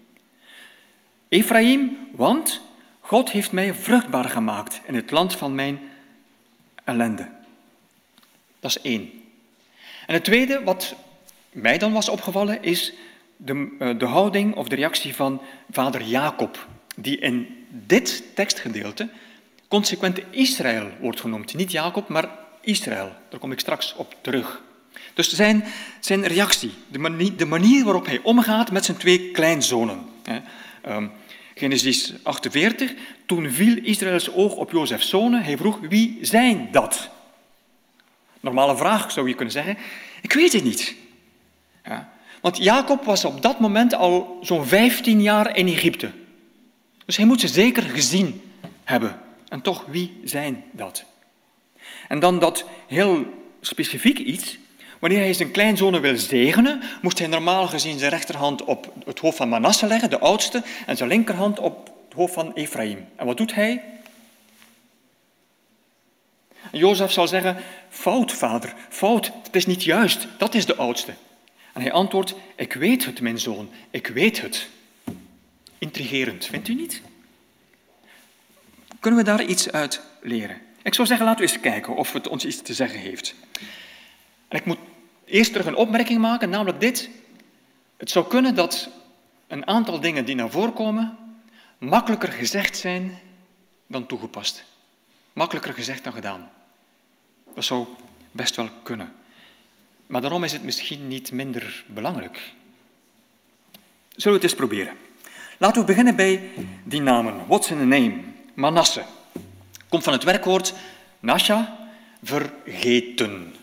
[1.33, 2.61] Ephraim, want
[2.99, 5.79] God heeft mij vruchtbaar gemaakt in het land van mijn
[6.83, 7.29] ellende.
[8.59, 9.11] Dat is één.
[10.07, 10.95] En het tweede, wat
[11.51, 12.93] mij dan was opgevallen, is
[13.37, 15.41] de, eh, de houding of de reactie van
[15.71, 19.09] vader Jacob, die in dit tekstgedeelte
[19.67, 21.53] consequent Israël wordt genoemd.
[21.53, 22.29] Niet Jacob, maar
[22.61, 23.11] Israël.
[23.29, 24.61] Daar kom ik straks op terug.
[25.13, 25.63] Dus zijn,
[25.99, 26.71] zijn reactie,
[27.37, 30.05] de manier, waarop hij omgaat met zijn twee kleinzonen.
[30.23, 30.39] Hè.
[30.95, 31.11] Um,
[31.55, 32.93] Genesis 48,
[33.25, 35.43] toen viel Israëls oog op Jozefs zonen.
[35.43, 37.09] Hij vroeg, wie zijn dat?
[38.39, 39.77] Normale vraag zou je kunnen zeggen,
[40.21, 40.95] ik weet het niet.
[41.85, 42.11] Ja.
[42.41, 46.11] Want Jacob was op dat moment al zo'n 15 jaar in Egypte.
[47.05, 48.41] Dus hij moet ze zeker gezien
[48.83, 49.19] hebben.
[49.47, 51.05] En toch, wie zijn dat?
[52.07, 53.25] En dan dat heel
[53.61, 54.57] specifiek iets.
[55.03, 59.37] Wanneer hij zijn kleinzonen wil zegenen, moest hij normaal gezien zijn rechterhand op het hoofd
[59.37, 63.07] van Manasse leggen, de oudste, en zijn linkerhand op het hoofd van Ephraim.
[63.15, 63.83] En wat doet hij?
[66.71, 67.57] Jozef zal zeggen,
[67.89, 71.13] fout vader, fout, het is niet juist, dat is de oudste.
[71.73, 74.67] En hij antwoordt, ik weet het mijn zoon, ik weet het.
[75.77, 77.01] Intrigerend, vindt u niet?
[78.99, 80.57] Kunnen we daar iets uit leren?
[80.83, 83.35] Ik zou zeggen, laten we eens kijken of het ons iets te zeggen heeft.
[84.47, 84.77] En ik moet
[85.25, 87.09] eerst terug een opmerking maken, namelijk dit.
[87.97, 88.89] Het zou kunnen dat
[89.47, 91.17] een aantal dingen die naar voren komen
[91.77, 93.19] makkelijker gezegd zijn
[93.87, 94.63] dan toegepast.
[95.33, 96.49] Makkelijker gezegd dan gedaan.
[97.55, 97.85] Dat zou
[98.31, 99.13] best wel kunnen.
[100.07, 102.53] Maar daarom is het misschien niet minder belangrijk.
[104.15, 104.97] Zullen we het eens proberen?
[105.57, 106.49] Laten we beginnen bij
[106.83, 107.47] die namen.
[107.47, 108.13] What's in a name?
[108.53, 109.03] Manasse.
[109.89, 110.73] Komt van het werkwoord
[111.19, 111.77] nasha,
[112.23, 113.55] vergeten.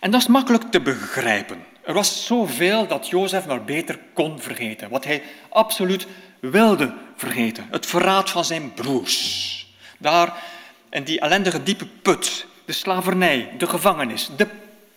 [0.00, 1.64] En dat is makkelijk te begrijpen.
[1.82, 4.90] Er was zoveel dat Jozef maar beter kon vergeten.
[4.90, 6.06] Wat hij absoluut
[6.40, 7.66] wilde vergeten.
[7.70, 9.66] Het verraad van zijn broers.
[9.98, 10.42] Daar
[10.90, 12.46] in die ellendige diepe put.
[12.64, 14.48] De slavernij, de gevangenis, de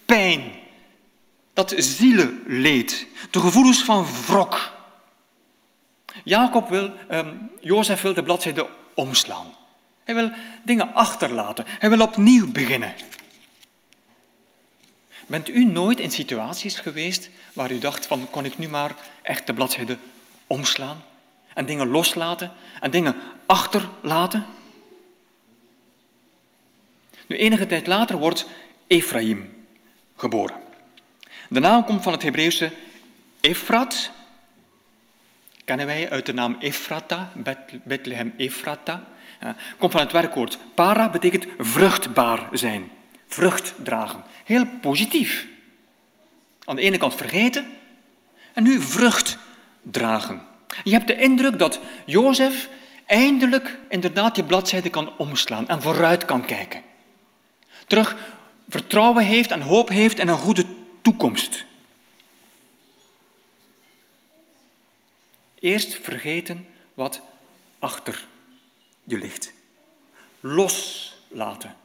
[0.05, 0.51] pijn.
[1.53, 3.07] Dat zielenleed.
[3.29, 4.71] De gevoelens van wrok.
[6.23, 9.55] Jacob wil, um, Jozef wil de bladzijde omslaan.
[10.03, 10.32] Hij wil
[10.63, 11.65] dingen achterlaten.
[11.67, 12.93] Hij wil opnieuw beginnen.
[15.32, 19.47] Bent u nooit in situaties geweest waar u dacht van kon ik nu maar echt
[19.47, 19.97] de bladzijde
[20.47, 21.03] omslaan
[21.53, 23.15] en dingen loslaten en dingen
[23.45, 24.45] achterlaten?
[27.27, 28.45] Nu, enige tijd later wordt
[28.88, 29.65] Ephraim
[30.15, 30.55] geboren.
[31.49, 32.71] De naam komt van het Hebreeuwse
[33.41, 34.11] Efrat.
[35.65, 37.32] Kennen wij uit de naam Ephrata,
[37.84, 39.07] Bethlehem Ephrata.
[39.77, 42.91] Komt van het werkwoord para, betekent vruchtbaar zijn,
[43.34, 44.23] vrucht dragen.
[44.43, 45.47] Heel positief.
[46.65, 47.65] Aan de ene kant vergeten
[48.53, 49.38] en nu vrucht
[49.82, 50.41] dragen.
[50.84, 52.69] Je hebt de indruk dat Jozef
[53.05, 56.82] eindelijk inderdaad die bladzijde kan omslaan en vooruit kan kijken.
[57.88, 58.15] Terug
[58.69, 60.65] vertrouwen heeft en hoop heeft en een goede
[61.01, 61.65] toekomst.
[65.59, 67.21] Eerst vergeten wat
[67.79, 68.25] achter
[69.03, 69.53] je ligt.
[70.39, 71.75] Loslaten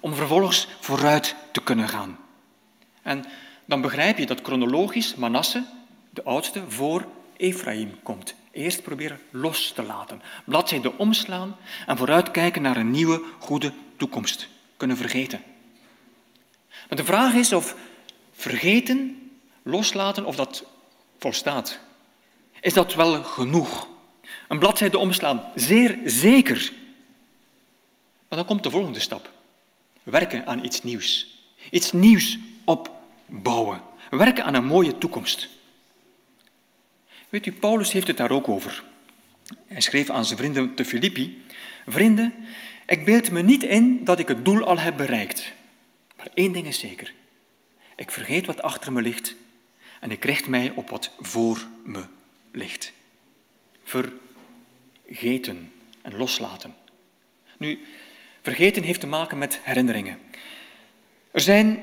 [0.00, 2.18] om vervolgens vooruit te kunnen gaan.
[3.02, 3.24] En
[3.64, 5.64] dan begrijp je dat chronologisch Manasse,
[6.10, 8.34] de oudste, voor Ephraim komt.
[8.50, 14.48] Eerst proberen los te laten, bladzijde omslaan en vooruitkijken naar een nieuwe, goede toekomst.
[14.76, 15.42] Kunnen vergeten.
[16.88, 17.76] Maar de vraag is of
[18.32, 19.30] vergeten,
[19.62, 20.64] loslaten, of dat
[21.18, 21.78] volstaat.
[22.60, 23.88] Is dat wel genoeg?
[24.48, 26.72] Een bladzijde omslaan, zeer zeker.
[28.28, 29.30] Maar dan komt de volgende stap
[30.06, 31.40] werken aan iets nieuws.
[31.70, 33.82] Iets nieuws opbouwen.
[34.10, 35.48] Werken aan een mooie toekomst.
[37.28, 38.84] Weet u, Paulus heeft het daar ook over.
[39.66, 41.44] Hij schreef aan zijn vrienden te Filippi:
[41.86, 42.34] Vrienden,
[42.86, 45.52] ik beeld me niet in dat ik het doel al heb bereikt.
[46.16, 47.12] Maar één ding is zeker:
[47.96, 49.34] ik vergeet wat achter me ligt
[50.00, 52.04] en ik richt mij op wat voor me
[52.50, 52.92] ligt.
[53.84, 56.74] Vergeten en loslaten.
[57.58, 57.78] Nu,
[58.46, 60.18] Vergeten heeft te maken met herinneringen.
[61.30, 61.80] Er zijn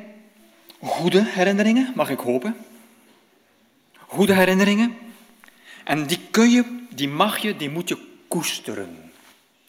[0.80, 2.56] goede herinneringen, mag ik hopen.
[4.08, 4.98] Goede herinneringen.
[5.84, 7.98] En die kun je, die mag je, die moet je
[8.28, 9.12] koesteren.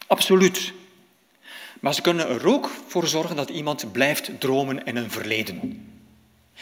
[0.07, 0.73] Absoluut.
[1.79, 5.87] Maar ze kunnen er ook voor zorgen dat iemand blijft dromen in een verleden.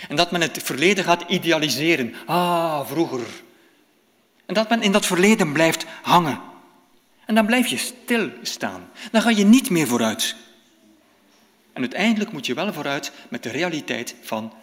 [0.10, 2.14] En dat men het verleden gaat idealiseren.
[2.26, 3.28] Ah, vroeger.
[4.46, 6.53] En dat men in dat verleden blijft hangen.
[7.26, 8.90] En dan blijf je stilstaan.
[9.12, 10.36] Dan ga je niet meer vooruit.
[11.74, 14.54] En uiteindelijk moet je wel vooruit met de realiteit van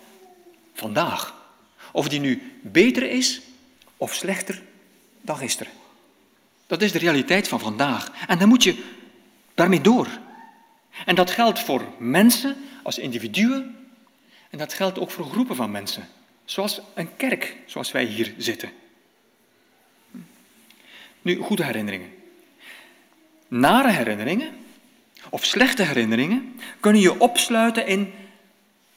[0.74, 1.34] vandaag.
[1.92, 3.40] Of die nu beter is
[3.96, 4.62] of slechter
[5.20, 5.72] dan gisteren.
[6.66, 8.11] Dat is de realiteit van vandaag.
[8.26, 8.84] En dan moet je
[9.54, 10.08] daarmee door.
[11.06, 13.76] En dat geldt voor mensen als individuen.
[14.50, 16.08] En dat geldt ook voor groepen van mensen.
[16.44, 18.70] Zoals een kerk, zoals wij hier zitten.
[21.22, 22.19] Nu, goede herinneringen.
[23.51, 24.53] Nare herinneringen
[25.30, 28.12] of slechte herinneringen kunnen je opsluiten in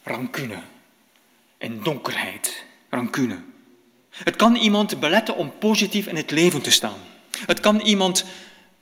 [0.04, 0.60] rancune,
[1.58, 3.38] in donkerheid, rancune.
[4.10, 6.97] Het kan iemand beletten om positief in het leven te staan.
[7.45, 8.26] Het kan iemand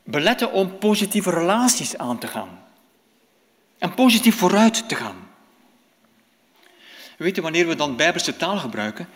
[0.04, 2.64] beletten om positieve relaties aan te gaan.
[3.78, 5.30] En positief vooruit te gaan.
[7.18, 9.10] Weet je, wanneer we dan bijbelse taal gebruiken,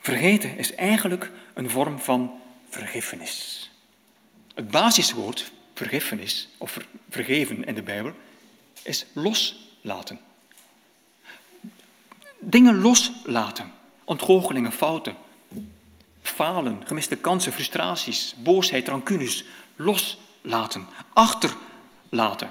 [0.00, 3.70] vergeten is eigenlijk een vorm van vergiffenis.
[4.54, 6.78] Het basiswoord vergiffenis, of
[7.10, 8.12] vergeven in de Bijbel,
[8.82, 10.20] is loslaten.
[12.38, 13.72] Dingen loslaten.
[14.04, 15.16] Ontgoochelingen, fouten,
[16.22, 19.44] falen, gemiste kansen, frustraties, boosheid, rancunes.
[19.76, 22.50] Loslaten, achterlaten.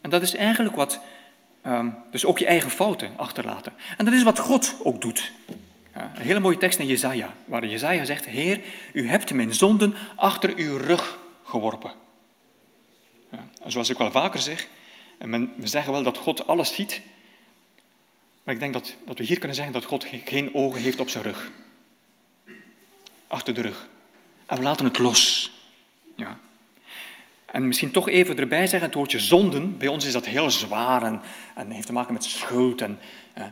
[0.00, 1.00] En dat is eigenlijk wat,
[1.62, 3.72] ehm, dus ook je eigen fouten achterlaten.
[3.96, 5.32] En dat is wat God ook doet.
[5.94, 8.60] Ja, een hele mooie tekst in Jezaja, waar Jezaja zegt, Heer,
[8.92, 11.18] u hebt mijn zonden achter uw rug
[11.52, 11.92] geworpen.
[13.30, 14.68] Ja, zoals ik wel vaker zeg,
[15.18, 17.00] en men, we zeggen wel dat God alles ziet,
[18.42, 21.08] maar ik denk dat, dat we hier kunnen zeggen dat God geen ogen heeft op
[21.08, 21.50] zijn rug.
[23.26, 23.88] Achter de rug.
[24.46, 25.52] En we laten het los.
[26.16, 26.38] Ja.
[27.46, 31.02] En misschien toch even erbij zeggen, het woordje zonden, bij ons is dat heel zwaar
[31.02, 31.20] en,
[31.54, 32.80] en heeft te maken met schuld.
[32.80, 32.98] En,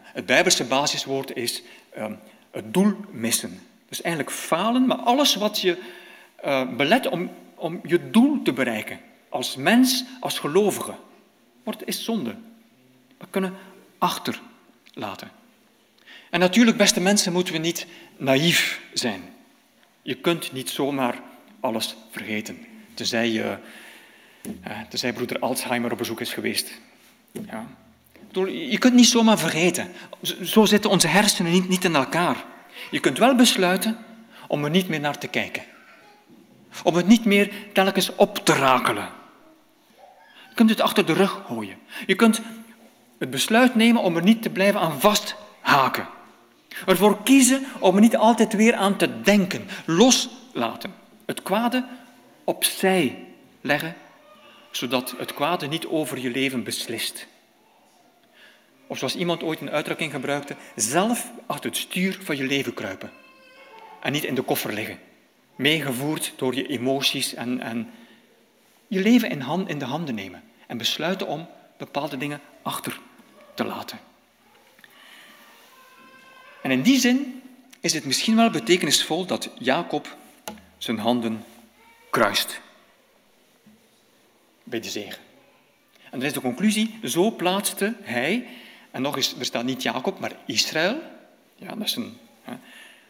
[0.03, 1.63] het Bijbelse basiswoord is
[1.97, 2.07] uh,
[2.51, 3.61] het doel missen.
[3.89, 5.79] Dus eigenlijk falen, maar alles wat je
[6.45, 7.31] uh, belet om,
[7.61, 9.01] om je doel te bereiken.
[9.29, 10.95] Als mens, als gelovige.
[11.63, 12.37] Wordt is zonde.
[13.19, 13.55] We kunnen
[13.99, 15.31] achterlaten.
[16.31, 17.87] En natuurlijk, beste mensen, moeten we niet
[18.17, 19.23] naïef zijn.
[20.03, 21.23] Je kunt niet zomaar
[21.61, 22.59] alles vergeten.
[22.95, 23.57] Tenzij, je,
[24.89, 26.81] tenzij broeder Alzheimer op bezoek is geweest.
[27.33, 27.67] Ja.
[28.47, 29.89] Je kunt niet zomaar vergeten.
[30.43, 32.45] Zo zitten onze hersenen niet in elkaar.
[32.91, 33.99] Je kunt wel besluiten
[34.49, 35.63] om er niet meer naar te kijken.
[36.83, 39.09] Om het niet meer telkens op te rakelen.
[40.49, 41.79] Je kunt het achter de rug gooien.
[42.07, 42.41] Je kunt
[43.19, 46.09] het besluit nemen om er niet te blijven aan vasthaken.
[46.87, 49.69] Ervoor kiezen om er niet altijd weer aan te denken.
[49.85, 50.95] Loslaten.
[51.27, 51.85] Het kwade
[52.45, 53.25] opzij
[53.61, 53.95] leggen,
[54.71, 57.27] zodat het kwade niet over je leven beslist.
[58.87, 63.11] Of zoals iemand ooit een uitdrukking gebruikte, zelf achter het stuur van je leven kruipen.
[64.01, 64.99] En niet in de koffer liggen
[65.61, 67.91] meegevoerd door je emoties en, en
[68.89, 73.01] je leven in, in de handen nemen en besluiten om bepaalde dingen achter
[73.55, 73.99] te laten.
[76.63, 77.43] En in die zin
[77.81, 80.17] is het misschien wel betekenisvol dat Jacob
[80.79, 81.45] zijn handen
[82.11, 82.61] kruist
[84.65, 85.23] bij de zegen.
[86.11, 88.47] En dan is de conclusie, zo plaatste hij,
[88.91, 91.01] en nog eens, er staat niet Jacob, maar Israël,
[91.57, 92.19] ja, dat is een,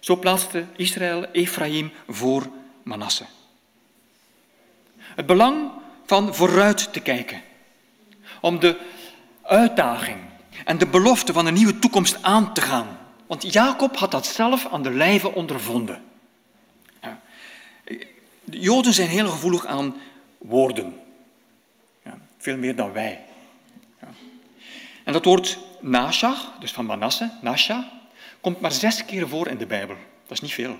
[0.00, 2.50] zo plaatste Israël Ephraim voor
[2.82, 3.24] Manasse.
[4.98, 5.70] Het belang
[6.06, 7.42] van vooruit te kijken.
[8.40, 8.78] Om de
[9.42, 10.18] uitdaging
[10.64, 12.98] en de belofte van een nieuwe toekomst aan te gaan.
[13.26, 16.02] Want Jacob had dat zelf aan de lijve ondervonden.
[18.44, 19.94] De Joden zijn heel gevoelig aan
[20.38, 21.00] woorden.
[22.04, 23.24] Ja, veel meer dan wij.
[24.00, 24.08] Ja.
[25.04, 27.99] En dat woord Nashach, dus van Manasse, Nasha,
[28.40, 29.96] komt maar zes keer voor in de Bijbel.
[30.22, 30.78] Dat is niet veel.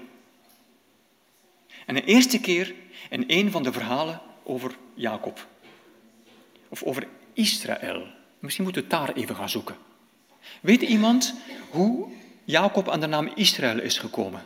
[1.87, 2.75] En de eerste keer
[3.11, 5.47] in een van de verhalen over Jacob.
[6.69, 8.07] Of over Israël.
[8.39, 9.77] Misschien moeten we het daar even gaan zoeken.
[10.61, 11.35] Weet iemand
[11.71, 12.09] hoe
[12.45, 14.43] Jacob aan de naam Israël is gekomen?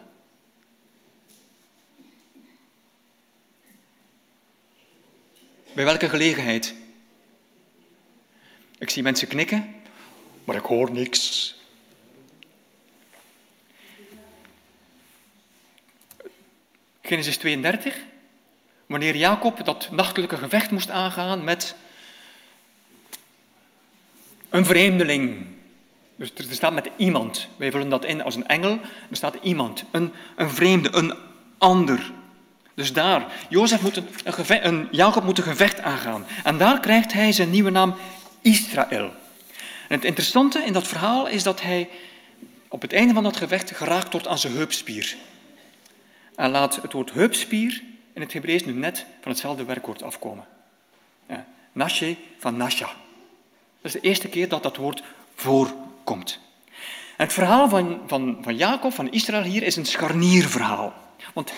[5.74, 6.74] Bij welke gelegenheid?
[8.78, 9.74] Ik zie mensen knikken,
[10.44, 11.54] maar ik hoor niks.
[17.06, 17.94] Genesis 32,
[18.86, 21.74] wanneer Jacob dat nachtelijke gevecht moest aangaan met
[24.50, 25.46] een vreemdeling.
[26.16, 27.48] Dus er staat met iemand.
[27.56, 28.78] Wij vullen dat in als een engel.
[29.10, 31.14] Er staat iemand, een, een vreemde, een
[31.58, 32.12] ander.
[32.74, 36.26] Dus daar, Jozef moet een, een, Jacob moet een gevecht aangaan.
[36.44, 37.94] En daar krijgt hij zijn nieuwe naam
[38.40, 39.12] Israël.
[39.88, 41.88] Het interessante in dat verhaal is dat hij
[42.68, 45.16] op het einde van dat gevecht geraakt wordt aan zijn heupspier.
[46.36, 47.82] En laat het woord heupspier
[48.12, 50.44] in het Hebreeuws nu net van hetzelfde werkwoord afkomen.
[51.28, 52.86] Ja, nashe van nasha.
[53.80, 55.02] Dat is de eerste keer dat dat woord
[55.34, 56.40] voorkomt.
[57.16, 60.92] Het verhaal van, van, van Jacob, van Israël hier, is een scharnierverhaal.
[61.32, 61.52] Want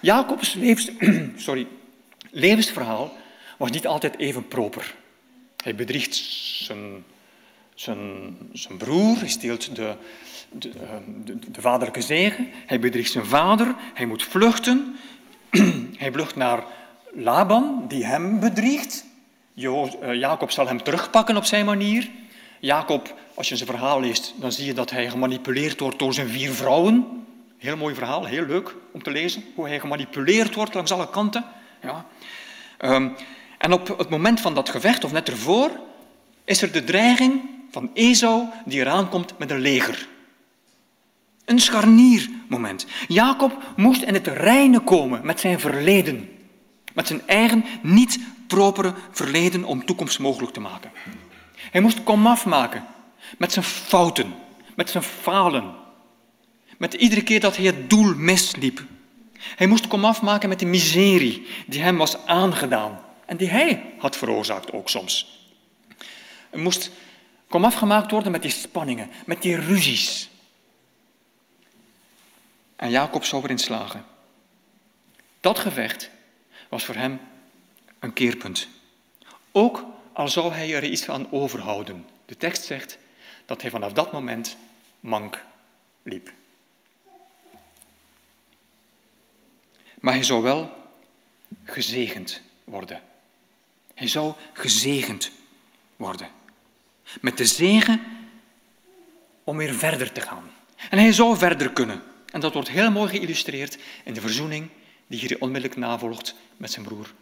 [0.00, 0.90] Jacobs levens,
[1.46, 1.66] sorry,
[2.30, 3.12] levensverhaal
[3.58, 4.94] was niet altijd even proper.
[5.62, 7.04] Hij bedriegt zijn,
[7.74, 9.94] zijn, zijn broer, hij steelt de,
[10.58, 12.48] de, ehm, de, de, vaderlijke zegen.
[12.66, 14.96] Hij bedriegt zijn vader, hij moet vluchten.
[16.02, 16.64] hij vlucht naar
[17.12, 19.04] Laban, die hem bedriegt.
[19.54, 22.08] Eh, Jacob zal hem terugpakken op zijn manier.
[22.60, 26.28] Jacob, als je zijn verhaal leest, dan zie je dat hij gemanipuleerd wordt door zijn
[26.28, 27.24] vier vrouwen.
[27.58, 29.44] Heel mooi verhaal, heel leuk om te lezen.
[29.54, 31.44] Hoe hij gemanipuleerd wordt langs alle kanten.
[31.82, 32.06] Ja.
[32.78, 33.08] Ehm,
[33.58, 35.70] en op het moment van dat gevecht, of net ervoor,
[36.44, 37.40] is er de dreiging
[37.70, 40.08] van Esau die eraan komt met een leger.
[41.44, 42.86] Een scharniermoment.
[43.08, 46.28] Jacob moest in het reine komen met zijn verleden.
[46.94, 50.90] Met zijn eigen niet propere verleden om toekomst mogelijk te maken.
[51.70, 52.84] Hij moest komaf maken
[53.38, 54.34] met zijn fouten,
[54.76, 55.74] met zijn falen.
[56.78, 58.82] Met iedere keer dat hij het doel misliep.
[59.38, 64.16] Hij moest komaf maken met de miserie die hem was aangedaan en die hij had
[64.16, 65.42] veroorzaakt ook soms.
[66.50, 66.90] Hij moest
[67.48, 70.28] komaf gemaakt worden met die spanningen, met die ruzies.
[72.76, 74.04] En Jacob zou erin slagen.
[75.40, 76.10] Dat gevecht
[76.68, 77.20] was voor hem
[77.98, 78.68] een keerpunt.
[79.52, 82.06] Ook al zou hij er iets aan overhouden.
[82.26, 82.98] De tekst zegt
[83.46, 84.56] dat hij vanaf dat moment
[85.00, 85.44] mank
[86.02, 86.32] liep.
[90.00, 90.90] Maar hij zou wel
[91.64, 93.02] gezegend worden.
[93.94, 95.30] Hij zou gezegend
[95.96, 96.28] worden.
[97.20, 98.00] Met de zegen
[99.44, 100.50] om weer verder te gaan.
[100.90, 102.02] En hij zou verder kunnen.
[102.34, 104.68] En dat wordt heel mooi geïllustreerd in de verzoening
[105.06, 107.14] die hier onmiddellijk navolgt met zijn broer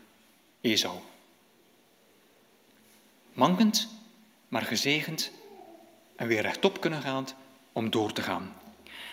[0.61, 0.99] Esau.
[3.33, 3.89] Mankend,
[4.49, 5.31] maar gezegend
[6.17, 7.27] en weer rechtop kunnen gaan
[7.73, 8.53] om door te gaan.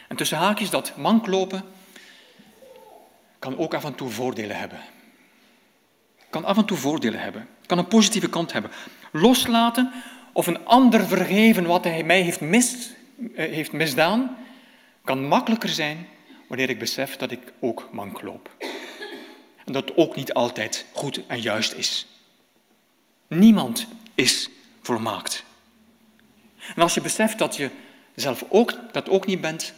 [0.08, 1.64] En tussen haakjes dat manklopen
[3.40, 4.80] kan ook af en toe voordelen hebben.
[6.30, 7.48] Kan af en toe voordelen hebben.
[7.66, 8.72] Kan een positieve kant hebben.
[9.12, 9.92] Loslaten
[10.34, 14.38] of een ander vergeven wat hij mij heeft, eh, heeft misdaan,
[15.10, 16.08] kan makkelijker zijn
[16.48, 18.56] wanneer ik besef dat ik ook mank loop.
[19.66, 22.08] En dat het ook niet altijd goed en juist is.
[23.28, 24.50] Niemand is
[24.82, 25.44] volmaakt.
[26.76, 27.70] En als je beseft dat je
[28.16, 29.74] zelf ook, dat ook niet bent,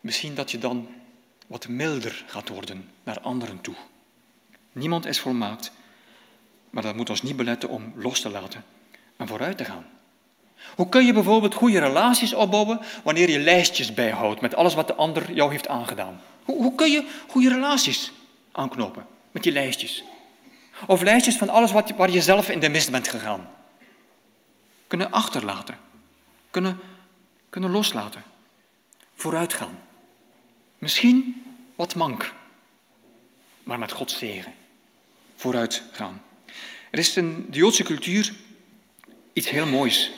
[0.00, 0.88] misschien dat je dan
[1.46, 3.76] wat milder gaat worden naar anderen toe.
[4.72, 5.72] Niemand is volmaakt,
[6.70, 8.64] maar dat moet ons niet beletten om los te laten
[9.16, 9.95] en vooruit te gaan.
[10.76, 14.94] Hoe kun je bijvoorbeeld goede relaties opbouwen wanneer je lijstjes bijhoudt met alles wat de
[14.94, 16.20] ander jou heeft aangedaan?
[16.44, 18.12] Hoe, hoe kun je goede relaties
[18.52, 20.04] aanknopen met die lijstjes?
[20.86, 23.48] Of lijstjes van alles wat, waar je zelf in de mist bent gegaan.
[24.86, 25.78] Kunnen achterlaten,
[26.50, 26.80] kunnen,
[27.50, 28.22] kunnen loslaten,
[29.14, 29.78] vooruitgaan.
[30.78, 32.32] Misschien wat mank,
[33.62, 34.54] maar met Gods zegen.
[35.36, 36.22] Vooruit gaan.
[36.90, 38.34] Er is in de Joodse cultuur
[39.32, 40.12] iets heel moois.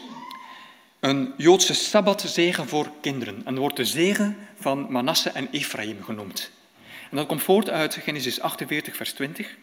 [1.01, 3.43] Een Joodse sabbatzegen voor kinderen.
[3.45, 6.51] En wordt de zegen van Manasse en Ephraim genoemd.
[7.11, 9.57] En dat komt voort uit Genesis 48, vers 20.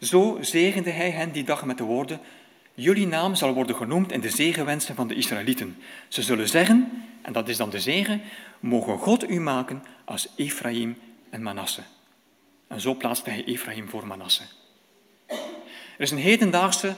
[0.00, 2.20] Zo zegende hij hen die dag met de woorden:
[2.74, 5.76] Jullie naam zal worden genoemd in de zegenwensen van de Israëlieten.
[6.08, 8.22] Ze zullen zeggen, en dat is dan de zegen,
[8.60, 10.98] mogen God u maken als Ephraim
[11.30, 11.82] en Manasse.
[12.66, 14.42] En zo plaatste hij Ephraim voor Manasse.
[15.26, 16.96] Er is een hedendaagse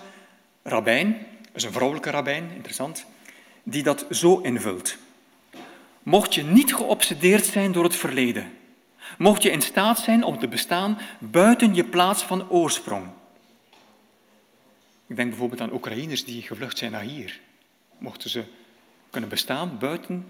[0.62, 3.06] rabbijn, dat is een vrouwelijke rabbijn, interessant,
[3.70, 4.96] die dat zo invult.
[6.02, 8.52] Mocht je niet geobsedeerd zijn door het verleden,
[9.18, 13.06] mocht je in staat zijn om te bestaan buiten je plaats van oorsprong.
[15.06, 17.40] Ik denk bijvoorbeeld aan Oekraïners die gevlucht zijn naar hier.
[17.98, 18.44] Mochten ze
[19.10, 20.28] kunnen bestaan buiten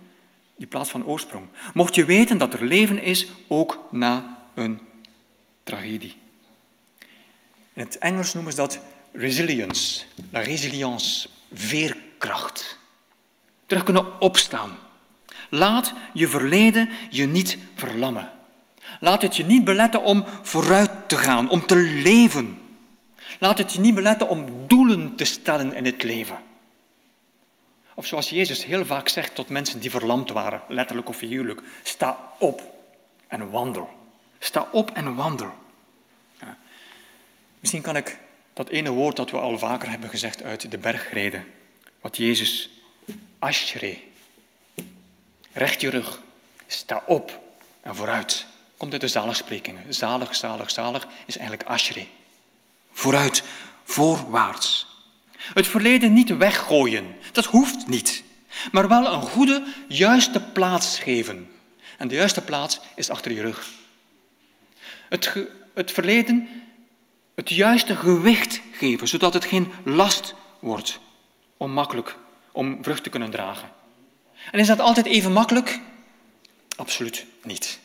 [0.57, 1.47] die plaats van oorsprong.
[1.75, 4.81] Mocht je weten dat er leven is ook na een
[5.63, 6.17] tragedie.
[7.73, 8.81] In het Engels noemen ze dat
[9.13, 12.80] resilience, la résilience, veerkracht.
[13.71, 14.79] Terug kunnen opstaan.
[15.49, 18.31] Laat je verleden je niet verlammen.
[19.01, 22.59] Laat het je niet beletten om vooruit te gaan, om te leven.
[23.39, 26.39] Laat het je niet beletten om doelen te stellen in het leven.
[27.95, 32.19] Of zoals Jezus heel vaak zegt tot mensen die verlamd waren, letterlijk of figuurlijk, sta
[32.39, 32.63] op
[33.29, 33.91] en wandel.
[34.39, 35.53] Sta op en wandel.
[36.41, 36.57] Ja.
[37.61, 38.19] Misschien kan ik
[38.53, 41.45] dat ene woord dat we al vaker hebben gezegd uit de bergreden,
[42.01, 42.71] wat Jezus,
[43.39, 43.99] ashre,
[45.53, 46.21] recht je rug,
[46.67, 47.41] sta op
[47.81, 48.47] en vooruit.
[48.77, 49.95] Komt uit de zaligsprekingen.
[49.95, 52.07] Zalig, zalig, zalig is eigenlijk ashre.
[52.93, 53.43] Vooruit,
[53.85, 54.87] voorwaarts.
[55.37, 58.23] Het verleden niet weggooien, dat hoeft niet.
[58.73, 61.51] Maar wel een goede, juiste plaats geven.
[61.99, 63.69] En de juiste plaats is achter je rug.
[65.09, 66.49] Het, het verleden
[67.35, 71.01] het juiste gewicht geven, zodat het geen last wordt.
[71.57, 72.17] Onmakkelijk
[72.53, 73.71] om vrucht te kunnen dragen.
[74.51, 75.81] En is dat altijd even makkelijk?
[76.77, 77.79] Absoluut niet.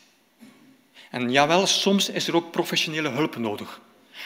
[1.10, 3.80] En jawel, soms is er ook professionele hulp nodig.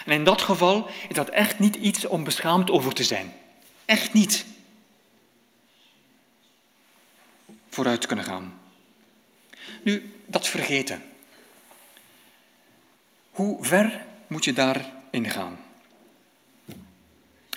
[0.04, 3.32] En in dat geval is dat echt niet iets om beschaamd over te zijn.
[3.84, 4.44] Echt niet.
[7.68, 8.60] Vooruit kunnen gaan.
[9.82, 11.02] Nu, dat vergeten.
[13.30, 15.58] Hoe ver moet je daarin gaan?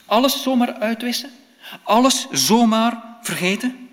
[0.05, 1.31] Alles zomaar uitwissen?
[1.83, 3.89] Alles zomaar vergeten?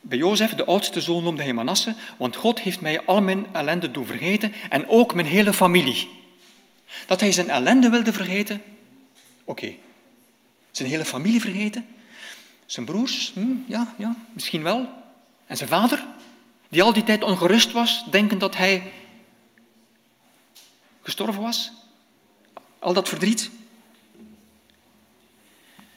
[0.00, 3.90] Bij Jozef, de oudste zoon, noemde hij Manasse, want God heeft mij al mijn ellende
[3.90, 6.08] doen vergeten en ook mijn hele familie.
[7.06, 8.62] Dat hij zijn ellende wilde vergeten,
[9.44, 9.74] oké.
[10.70, 11.86] Zijn hele familie vergeten?
[12.66, 13.32] Zijn broers?
[13.34, 14.88] Hm, ja, ja, misschien wel.
[15.46, 16.06] En zijn vader,
[16.68, 18.92] die al die tijd ongerust was, denkend dat hij
[21.02, 21.72] gestorven was?
[22.78, 23.50] Al dat verdriet?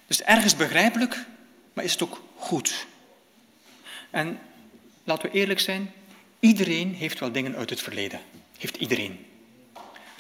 [0.07, 1.25] Dus ergens begrijpelijk,
[1.73, 2.85] maar is het ook goed?
[4.09, 4.39] En
[5.03, 5.91] laten we eerlijk zijn,
[6.39, 8.19] iedereen heeft wel dingen uit het verleden.
[8.57, 9.25] Heeft iedereen.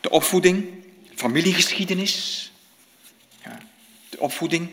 [0.01, 0.83] De opvoeding,
[1.15, 2.51] familiegeschiedenis,
[3.43, 3.59] ja,
[4.09, 4.71] de opvoeding,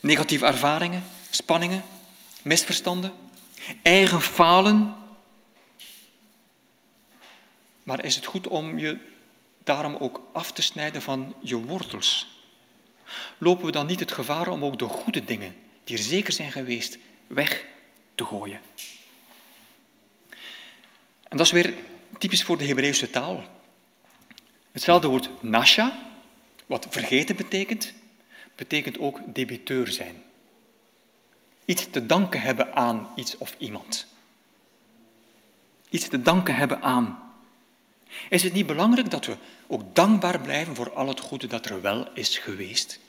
[0.00, 1.82] negatieve ervaringen, spanningen,
[2.42, 3.12] misverstanden,
[3.82, 4.94] eigen falen.
[7.82, 8.98] Maar is het goed om je
[9.64, 12.35] daarom ook af te snijden van je wortels?
[13.38, 16.52] Lopen we dan niet het gevaar om ook de goede dingen, die er zeker zijn
[16.52, 17.64] geweest, weg
[18.14, 18.60] te gooien?
[21.28, 21.74] En dat is weer
[22.18, 23.44] typisch voor de Hebreeuwse taal.
[24.72, 25.98] Hetzelfde woord nasha,
[26.66, 27.92] wat vergeten betekent,
[28.54, 30.22] betekent ook debiteur zijn.
[31.64, 34.06] Iets te danken hebben aan iets of iemand.
[35.90, 37.25] Iets te danken hebben aan.
[38.28, 39.36] Is het niet belangrijk dat we
[39.66, 43.00] ook dankbaar blijven voor al het goede dat er wel is geweest?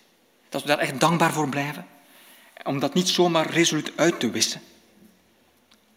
[0.49, 1.85] Dat we daar echt dankbaar voor blijven?
[2.63, 4.61] Om dat niet zomaar resoluut uit te wissen.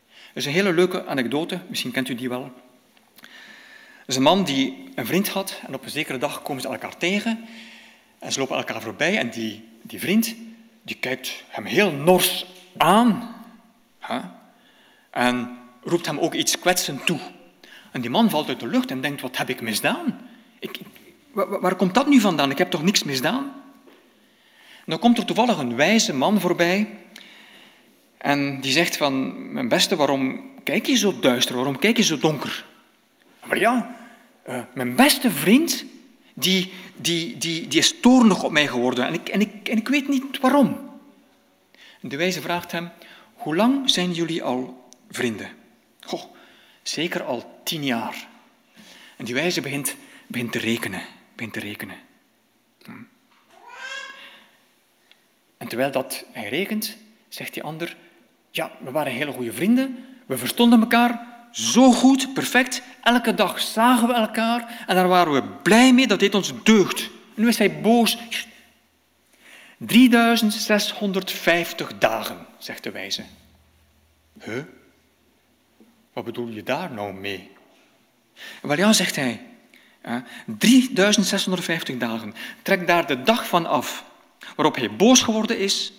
[0.09, 2.53] Er is een hele leuke anekdote, misschien kent u die wel.
[3.23, 6.69] Er is een man die een vriend had en op een zekere dag komen ze
[6.69, 7.49] elkaar tegen
[8.19, 10.35] en ze lopen elkaar voorbij en die, die vriend
[10.83, 12.47] die kijkt hem heel nors
[12.77, 13.35] aan
[15.11, 17.21] en roept hem ook iets kwetsend toe.
[17.91, 20.21] En die man valt uit de lucht en denkt, wat heb ik misdaan?
[20.59, 20.81] Ik,
[21.33, 22.51] waar, komt dat nu vandaan?
[22.51, 23.53] Ik heb toch niks misdaan?
[24.87, 26.89] Dan komt er toevallig een wijze man voorbij
[28.19, 31.55] en die zegt van, mijn beste, waarom kijk je zo duister?
[31.55, 32.65] Waarom kijk je zo donker?
[33.45, 33.97] Maar ja,
[34.49, 35.85] uh, mijn beste vriend,
[36.35, 39.89] die, die, die, die is toornig op mij geworden en ik, en, ik, en ik
[39.89, 40.79] weet niet waarom.
[42.01, 42.91] En de wijze vraagt hem,
[43.35, 45.49] hoe lang zijn jullie al vrienden?
[46.01, 46.23] Goh,
[46.83, 48.29] zeker al tien jaar.
[49.17, 51.03] En die wijze begint, begint te rekenen.
[51.35, 51.97] Begint te rekenen.
[52.85, 52.93] Hm.
[55.57, 56.97] En terwijl dat hij rekent,
[57.29, 57.97] zegt die ander,
[58.51, 62.83] ja, we waren hele goede vrienden, we verstonden elkaar zo goed, perfect.
[63.03, 67.11] Elke dag zagen we elkaar en daar waren we blij mee, dat deed ons deugd.
[67.35, 68.19] En nu is hij boos.
[69.79, 73.25] 3650 dagen, zegt de wijze.
[74.45, 74.63] Huh?
[76.13, 77.51] Wat bedoel je daar nou mee?
[78.63, 79.47] Wel ja, zegt hij.
[80.45, 82.35] 3650 dagen.
[82.63, 84.05] Trek daar de dag van af
[84.57, 85.93] waarop hij boos geworden is.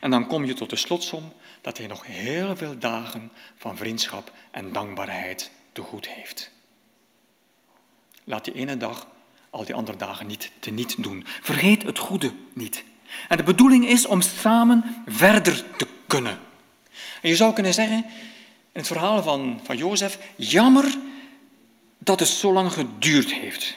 [0.00, 4.32] En dan kom je tot de slotsom dat hij nog heel veel dagen van vriendschap
[4.50, 6.50] en dankbaarheid te goed heeft.
[8.24, 9.06] Laat die ene dag
[9.50, 11.24] al die andere dagen niet teniet doen.
[11.26, 12.84] Vergeet het goede niet.
[13.28, 16.38] En de bedoeling is om samen verder te kunnen.
[17.22, 18.04] En je zou kunnen zeggen,
[18.72, 20.98] in het verhaal van, van Jozef, jammer
[21.98, 23.76] dat het zo lang geduurd heeft.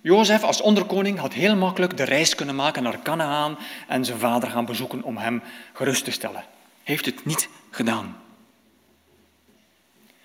[0.00, 3.58] Jozef als onderkoning had heel makkelijk de reis kunnen maken naar Canaan
[3.88, 6.44] en zijn vader gaan bezoeken om hem gerust te stellen.
[6.82, 8.16] Heeft het niet gedaan.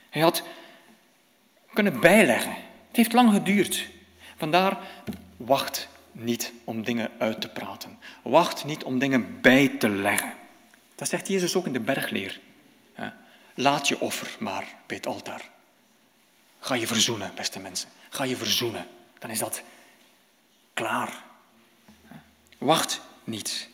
[0.10, 0.44] Hij had
[1.74, 2.52] kunnen bijleggen.
[2.88, 3.90] Het heeft lang geduurd.
[4.38, 4.78] Vandaar,
[5.38, 7.98] wacht niet om dingen uit te praten.
[8.22, 10.34] Wacht niet om dingen bij te leggen.
[10.96, 12.40] Dat zegt Jezus ook in de bergleer.
[13.60, 15.50] Laat je offer maar bij het altaar.
[16.60, 17.90] Ga je verzoenen, beste mensen.
[18.10, 18.88] Ga je verzoenen.
[19.18, 19.62] Dan is dat
[20.74, 21.24] klaar.
[22.58, 23.70] Wacht niet.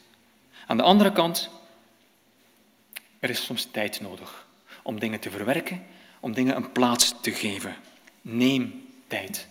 [0.68, 1.50] Aan de andere kant,
[3.20, 4.48] er is soms tijd nodig
[4.84, 5.86] om dingen te verwerken,
[6.20, 7.76] om dingen een plaats te geven.
[8.22, 9.48] Neem tijd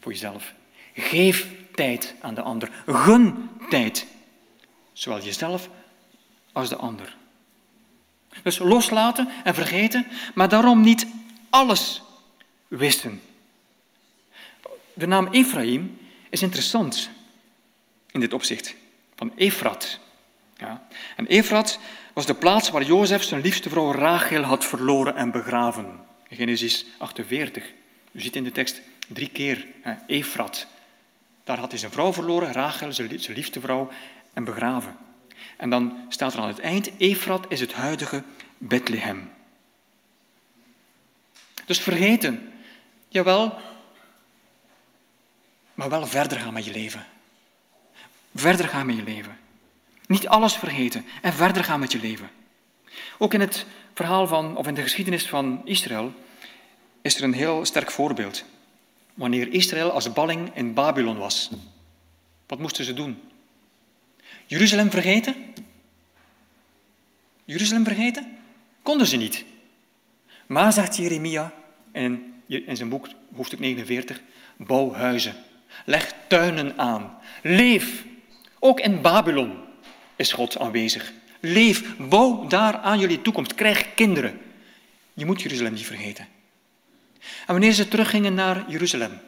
[0.00, 0.54] voor jezelf.
[0.94, 2.82] Geef tijd aan de ander.
[2.86, 4.06] Gun tijd.
[4.92, 5.68] Zowel jezelf
[6.52, 7.20] als de ander.
[8.42, 11.06] Dus loslaten en vergeten, maar daarom niet
[11.50, 12.02] alles
[12.68, 13.20] wisten.
[14.94, 15.98] De naam Ephraim
[16.30, 17.10] is interessant
[18.10, 18.74] in dit opzicht,
[19.14, 19.98] van Efrat.
[20.56, 20.86] Ja.
[21.16, 21.78] En Efrat
[22.12, 26.00] was de plaats waar Jozef zijn liefste vrouw Rachel had verloren en begraven.
[26.28, 27.64] In Genesis 48.
[28.12, 29.66] U ziet in de tekst Drie keer.
[29.80, 30.66] Hè, Efrat.
[31.44, 33.90] Daar had hij zijn vrouw verloren, Rachel, zijn liefste vrouw,
[34.32, 34.96] en begraven.
[35.62, 38.22] En dan staat er aan het eind, Efrat is het huidige
[38.58, 39.30] Bethlehem.
[41.64, 42.52] Dus vergeten,
[43.08, 43.58] jawel,
[45.74, 47.06] maar wel verder gaan met je leven.
[48.34, 49.38] Verder gaan met je leven.
[50.06, 52.30] Niet alles vergeten en verder gaan met je leven.
[53.18, 56.12] Ook in het verhaal van, of in de geschiedenis van Israël,
[57.02, 58.44] is er een heel sterk voorbeeld.
[59.14, 61.50] Wanneer Israël als balling in Babylon was,
[62.46, 63.31] wat moesten ze doen?
[64.52, 65.34] Jeruzalem vergeten?
[67.44, 68.38] Jeruzalem vergeten?
[68.82, 69.44] Konden ze niet.
[70.46, 71.52] Maar, zegt Jeremia
[71.92, 74.20] in, in zijn boek, hoofdstuk 49,
[74.56, 75.34] bouw huizen,
[75.84, 78.04] leg tuinen aan, leef.
[78.58, 79.58] Ook in Babylon
[80.16, 81.12] is God aanwezig.
[81.40, 84.40] Leef, bouw daar aan jullie toekomst, krijg kinderen.
[85.14, 86.28] Je moet Jeruzalem niet vergeten.
[87.20, 89.20] En wanneer ze teruggingen naar Jeruzalem,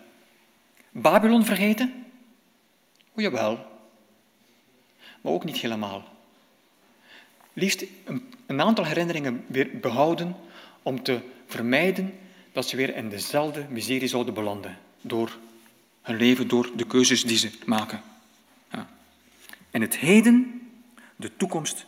[0.91, 2.05] Babylon vergeten?
[3.16, 3.74] O jawel,
[5.25, 6.05] maar ook niet helemaal.
[7.53, 10.37] Liefst een, een aantal herinneringen weer behouden
[10.83, 12.18] om te vermijden
[12.53, 15.39] dat ze weer in dezelfde miserie zouden belanden door
[16.03, 18.03] hun leven, door de keuzes die ze maken.
[18.72, 18.89] Ja.
[19.70, 20.68] En het heden,
[21.16, 21.87] de toekomst,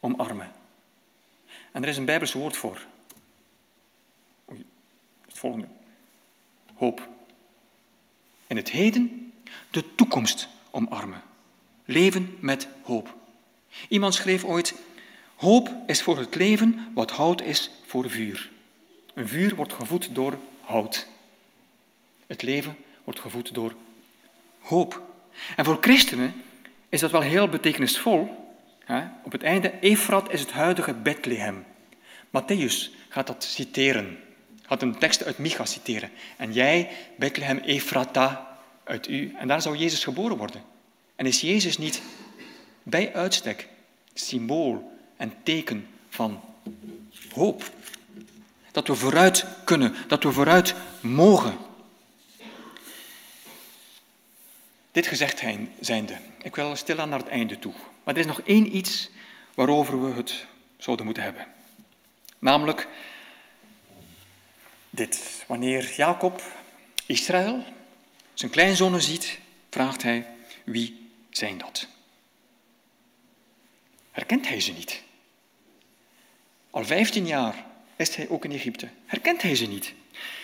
[0.00, 0.52] omarmen.
[1.72, 2.86] En er is een Bijbels woord voor.
[4.50, 4.64] Oei,
[5.26, 5.66] het volgende.
[6.74, 7.08] Hoop.
[8.46, 9.32] In het heden,
[9.70, 11.22] de toekomst omarmen.
[11.90, 13.14] Leven met hoop.
[13.88, 14.74] Iemand schreef ooit:
[15.36, 18.50] Hoop is voor het leven wat hout is voor vuur.
[19.14, 21.06] Een vuur wordt gevoed door hout.
[22.26, 23.74] Het leven wordt gevoed door
[24.60, 25.02] hoop.
[25.56, 26.34] En voor christenen
[26.88, 28.52] is dat wel heel betekenisvol.
[29.22, 31.64] Op het einde, Efrat is het huidige Bethlehem.
[32.26, 34.18] Matthäus gaat dat citeren,
[34.62, 36.10] gaat een tekst uit Micha citeren.
[36.36, 39.34] En jij, Bethlehem Efrata, uit u.
[39.38, 40.69] En daar zou Jezus geboren worden.
[41.20, 42.02] En is Jezus niet
[42.82, 43.68] bij uitstek
[44.14, 46.40] symbool en teken van
[47.32, 47.70] hoop?
[48.72, 51.58] Dat we vooruit kunnen, dat we vooruit mogen.
[54.92, 55.42] Dit gezegd
[55.80, 57.72] zijnde, ik wil stilaan naar het einde toe.
[58.04, 59.10] Maar er is nog één iets
[59.54, 60.46] waarover we het
[60.78, 61.46] zouden moeten hebben.
[62.38, 62.88] Namelijk
[64.90, 65.44] dit.
[65.46, 66.42] Wanneer Jacob
[67.06, 67.64] Israël,
[68.34, 69.38] zijn kleinzonen ziet,
[69.70, 70.26] vraagt hij,
[70.64, 70.99] wie
[71.30, 71.86] zijn dat?
[74.10, 75.02] Herkent hij ze niet?
[76.70, 77.64] Al 15 jaar
[77.96, 78.88] is hij ook in Egypte.
[79.06, 79.94] Herkent hij ze niet?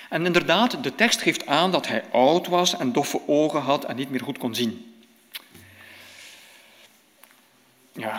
[0.08, 3.96] En inderdaad, de tekst geeft aan dat hij oud was en doffe ogen had en
[3.96, 4.94] niet meer goed kon zien.
[7.92, 8.18] Ja,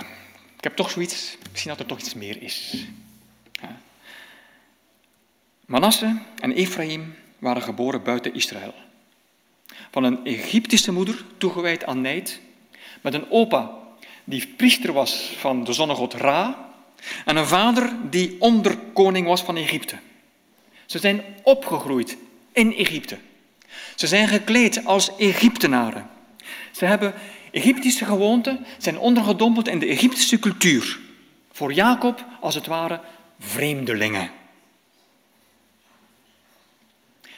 [0.57, 2.85] ik heb toch zoiets, misschien dat er toch iets meer is.
[5.65, 8.73] Manasse en Ephraim waren geboren buiten Israël.
[9.91, 12.39] Van een Egyptische moeder, toegewijd aan nijd,
[13.01, 13.71] met een opa
[14.23, 16.71] die priester was van de zonnegod Ra
[17.25, 19.97] en een vader die onderkoning was van Egypte.
[20.85, 22.17] Ze zijn opgegroeid
[22.51, 23.17] in Egypte.
[23.95, 26.09] Ze zijn gekleed als Egyptenaren.
[26.71, 27.13] Ze hebben
[27.51, 30.99] Egyptische gewoonten, zijn ondergedompeld in de Egyptische cultuur.
[31.51, 33.01] Voor Jacob, als het ware,
[33.39, 34.31] vreemdelingen.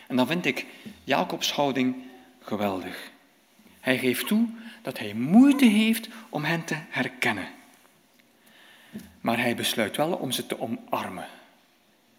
[0.07, 0.65] En dan vind ik
[1.03, 1.95] Jacobs houding
[2.41, 3.11] geweldig.
[3.79, 4.47] Hij geeft toe
[4.89, 7.47] dat hij moeite heeft om hen te herkennen.
[9.21, 11.27] Maar hij besluit wel om ze te omarmen.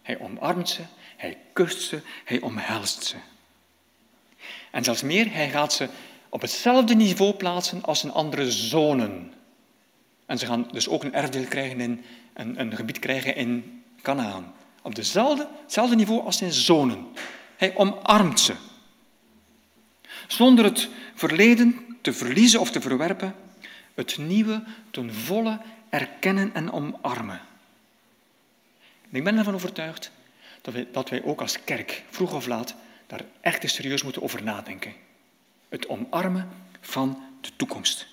[0.03, 0.83] Hij omarmt ze,
[1.17, 3.17] hij kust ze, hij omhelst ze.
[4.71, 5.89] En zelfs meer, hij gaat ze
[6.29, 9.33] op hetzelfde niveau plaatsen als zijn andere zonen.
[10.27, 14.55] En ze gaan dus ook een erfdeel krijgen in een, een gebied krijgen in Canaan.
[14.83, 17.07] Op dezelfde, hetzelfde niveau als zijn zonen.
[17.57, 18.55] Hij omarmt ze.
[20.27, 23.35] Zonder het verleden te verliezen of te verwerpen,
[23.95, 27.41] het nieuwe ten volle erkennen en omarmen.
[29.11, 30.11] En ik ben ervan overtuigd
[30.61, 32.75] dat wij, dat wij ook als kerk, vroeg of laat,
[33.07, 34.95] daar echt serieus moeten over nadenken.
[35.69, 36.49] Het omarmen
[36.81, 38.07] van de toekomst.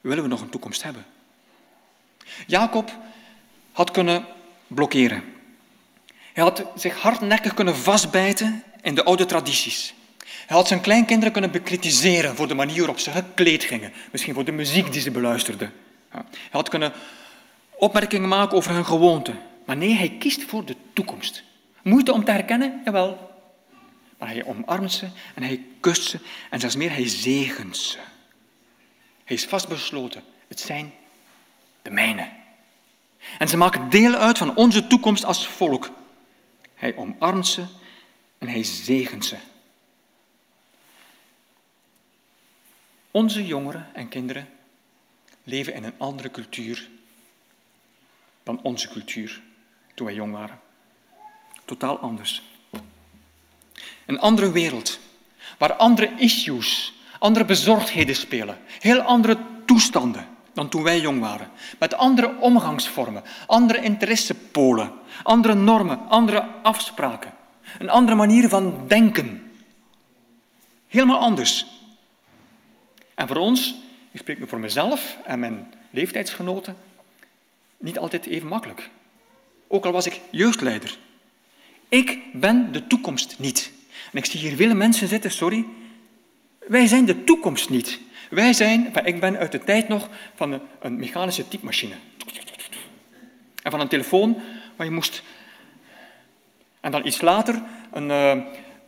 [0.00, 1.06] Willen we nog een toekomst hebben?
[2.46, 2.96] Jacob
[3.72, 4.26] had kunnen
[4.66, 5.22] blokkeren.
[6.32, 9.94] Hij had zich hardnekkig kunnen vastbijten in de oude tradities.
[10.46, 13.92] Hij had zijn kleinkinderen kunnen bekritiseren voor de manier waarop ze gekleed gingen.
[14.12, 15.72] Misschien voor de muziek die ze beluisterden.
[16.08, 16.92] Hij had kunnen
[17.70, 19.38] opmerkingen maken over hun gewoonten.
[19.66, 21.42] Maar nee, hij kiest voor de toekomst.
[21.82, 22.80] Moeite om te herkennen?
[22.84, 23.30] Jawel.
[24.18, 26.18] Maar hij omarmt ze en hij kust ze
[26.50, 27.98] en zelfs meer, hij zegent ze.
[29.24, 30.22] Hij is vastbesloten.
[30.48, 30.92] Het zijn
[31.82, 32.28] de mijne.
[33.38, 35.90] En ze maken deel uit van onze toekomst als volk.
[36.74, 37.64] Hij omarmt ze
[38.38, 39.36] en hij zegent ze.
[43.12, 44.48] Onze jongeren en kinderen
[45.44, 46.88] leven in een andere cultuur
[48.42, 49.42] dan onze cultuur
[49.94, 50.60] toen wij jong waren.
[51.64, 52.42] Totaal anders.
[54.06, 54.98] Een andere wereld,
[55.58, 61.50] waar andere issues, andere bezorgdheden spelen, heel andere toestanden dan toen wij jong waren.
[61.78, 64.92] Met andere omgangsvormen, andere interessepolen,
[65.22, 67.34] andere normen, andere afspraken,
[67.78, 69.52] een andere manier van denken.
[70.88, 71.66] Helemaal anders.
[73.14, 73.74] En voor ons,
[74.10, 76.76] ik spreek nu voor mezelf en mijn leeftijdsgenoten,
[77.78, 78.90] niet altijd even makkelijk.
[79.68, 80.98] Ook al was ik jeugdleider.
[81.88, 83.72] Ik ben de toekomst niet.
[84.12, 85.64] En ik zie hier vele mensen zitten, sorry.
[86.58, 88.00] Wij zijn de toekomst niet.
[88.30, 91.94] Wij zijn, ik ben uit de tijd nog van een, mechanische typemachine.
[93.62, 94.42] En van een telefoon
[94.76, 95.22] waar je moest...
[96.80, 98.36] En dan iets later een, eh,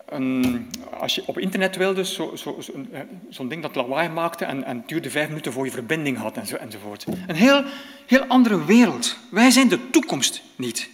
[0.06, 0.70] een,
[1.04, 3.00] als je op internet wilde, zo'n zo, zo, eh,
[3.30, 6.46] zo ding dat lawaai maakte en, en duurde vijf minuten voor je verbinding had en
[6.46, 7.04] zo, enzovoort.
[7.26, 7.64] Een heel,
[8.06, 9.16] heel andere wereld.
[9.30, 10.88] Wij zijn de toekomst niet.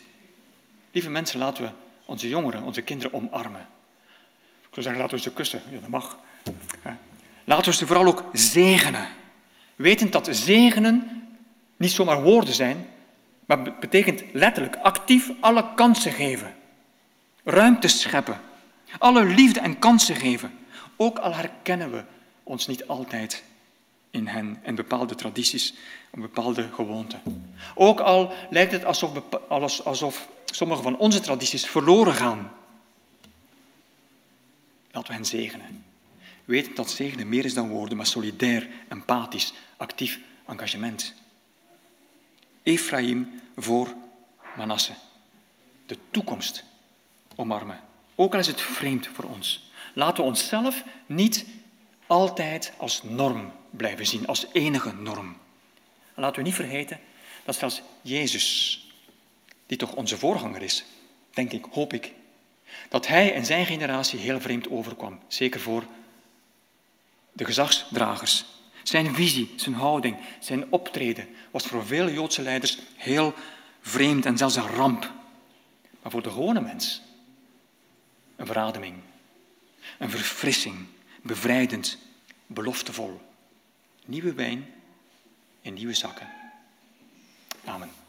[0.93, 1.71] Lieve mensen, laten we
[2.05, 3.61] onze jongeren, onze kinderen omarmen.
[4.61, 5.63] Ik zou zeggen, laten we ze kussen.
[5.71, 6.19] Ja, dat mag.
[7.45, 9.09] Laten we ze vooral ook zegenen.
[9.77, 11.27] Wetend dat zegenen
[11.77, 12.87] niet zomaar woorden zijn,
[13.47, 16.55] maar betekent letterlijk actief alle kansen geven.
[17.45, 18.41] Ruimte scheppen.
[18.99, 20.59] Alle liefde en kansen geven.
[20.97, 22.05] Ook al herkennen we
[22.43, 23.45] ons niet altijd
[24.11, 25.74] in hen, in bepaalde tradities,
[26.12, 27.22] in bepaalde gewoonten.
[27.74, 29.20] Ook al lijkt het alsof,
[29.84, 32.53] alsof sommige van onze tradities verloren gaan.
[34.91, 35.84] Laten we hen zegenen.
[36.45, 41.14] Weet dat zegenen meer is dan woorden, maar solidair, empathisch, actief engagement.
[42.62, 43.95] Ephraim voor
[44.57, 44.93] Manasse.
[45.86, 46.64] De toekomst
[47.36, 47.89] omarmen.
[48.21, 49.71] Ook al is het vreemd voor ons.
[49.95, 51.47] Laten we onszelf niet
[52.07, 55.37] altijd als norm blijven zien, als enige norm.
[56.14, 57.01] En laten we niet vergeten
[57.45, 58.79] dat zelfs Jezus,
[59.66, 60.85] die toch onze voorganger is,
[61.31, 62.12] denk ik, hoop ik,
[62.89, 65.18] dat hij en zijn generatie heel vreemd overkwam.
[65.29, 65.85] Zeker voor
[67.33, 68.45] de gezagsdragers.
[68.83, 73.35] Zijn visie, zijn houding, zijn optreden was voor vele Joodse leiders heel
[73.81, 75.12] vreemd en zelfs een ramp.
[76.03, 77.09] Maar voor de gewone mens
[78.41, 78.97] een verademing,
[79.99, 80.86] een verfrissing,
[81.22, 81.99] bevrijdend,
[82.47, 83.20] beloftevol.
[84.05, 84.74] Nieuwe wijn
[85.61, 86.28] in nieuwe zakken.
[87.64, 88.00] Amen.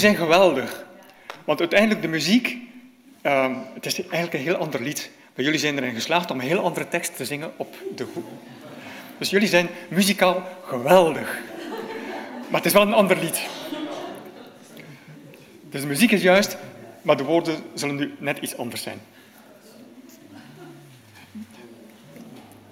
[0.00, 0.86] Zijn geweldig.
[1.44, 2.56] Want uiteindelijk de muziek,
[3.22, 5.10] uh, het is eigenlijk een heel ander lied.
[5.34, 8.24] Maar jullie zijn erin geslaagd om een heel andere tekst te zingen op de goed.
[9.18, 11.38] Dus jullie zijn muzikaal geweldig.
[12.48, 13.40] Maar het is wel een ander lied.
[15.70, 16.56] Dus de muziek is juist,
[17.02, 19.00] maar de woorden zullen nu net iets anders zijn.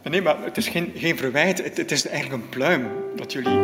[0.02, 3.58] Nee, maar het is geen, geen verwijt, het is eigenlijk een pluim dat jullie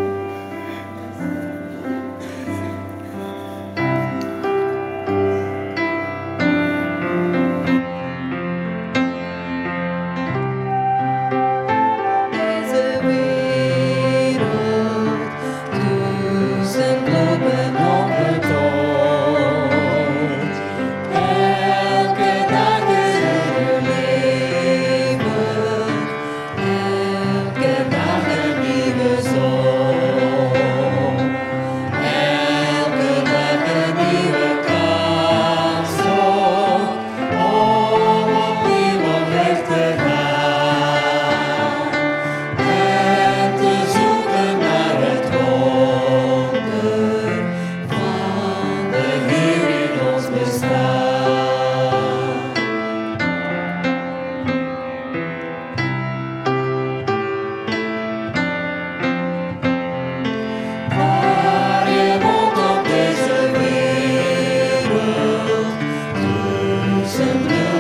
[67.17, 67.74] someday.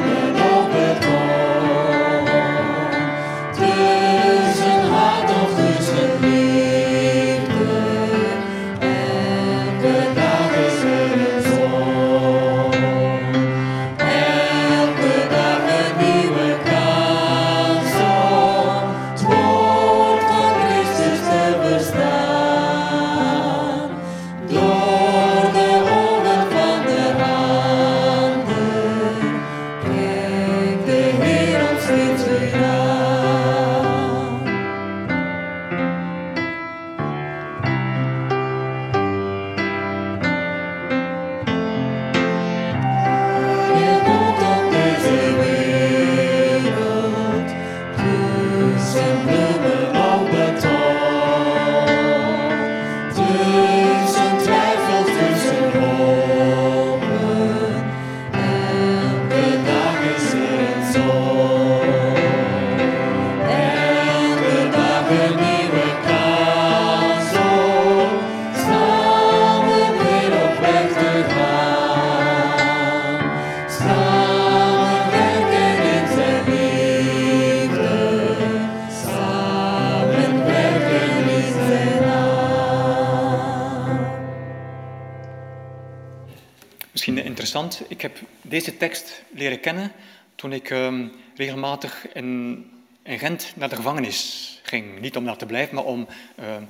[89.48, 89.92] Leren
[90.34, 92.70] toen ik ehm, regelmatig in,
[93.02, 95.00] in Gent naar de gevangenis ging.
[95.00, 96.62] Niet om daar te blijven, maar om ehm,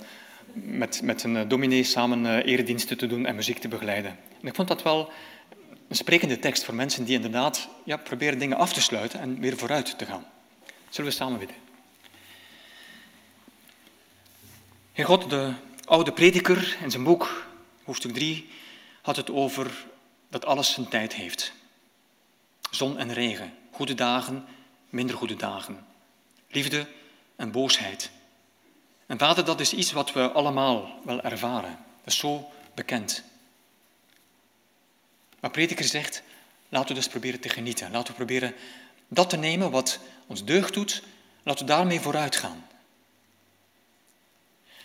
[0.53, 4.19] met, met een eh, dominee samen uh, erediensten te doen en muziek te begeleiden.
[4.41, 5.13] En ik vond dat wel
[5.89, 9.57] een sprekende tekst voor mensen die inderdaad ja, proberen dingen af te sluiten en weer
[9.57, 10.27] vooruit te gaan.
[10.89, 11.57] Zullen we samen bidden?
[14.93, 15.53] Heer God, de
[15.85, 17.47] oude prediker in zijn boek,
[17.85, 18.49] hoofdstuk 3,
[19.03, 19.87] had het over
[20.31, 21.53] dat alles zijn tijd heeft.
[22.75, 24.45] Zon en regen, goede dagen,
[24.89, 25.87] minder goede dagen.
[26.49, 26.87] Liefde
[27.37, 28.11] en boosheid.
[29.07, 31.79] En vader, dat is iets wat we allemaal wel ervaren.
[32.05, 33.23] Dat is zo bekend.
[35.41, 36.23] Maar prediker zegt,
[36.69, 37.91] laten we dus proberen te genieten.
[37.91, 38.55] Laten we proberen
[39.09, 41.03] dat te nemen wat ons deugd doet.
[41.43, 42.67] Laten we daarmee vooruit gaan.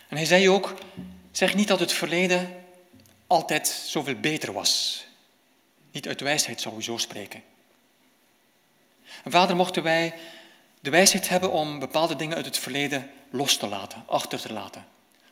[0.07, 0.73] En hij zei ook,
[1.31, 2.63] zeg niet dat het verleden
[3.27, 5.05] altijd zoveel beter was.
[5.91, 7.43] Niet uit wijsheid sowieso spreken.
[9.23, 10.13] En vader, mochten wij
[10.79, 14.85] de wijsheid hebben om bepaalde dingen uit het verleden los te laten, achter te laten,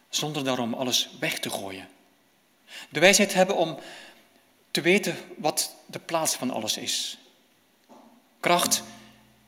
[0.09, 1.87] zonder daarom alles weg te gooien.
[2.89, 3.79] De wijsheid hebben om
[4.71, 7.17] te weten wat de plaats van alles is.
[8.39, 8.83] Kracht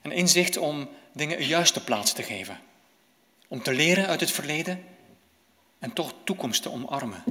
[0.01, 2.59] en inzicht om dingen een juiste plaats te geven.
[3.47, 4.85] Om te leren uit het verleden
[5.79, 7.23] en toch toekomst te omarmen.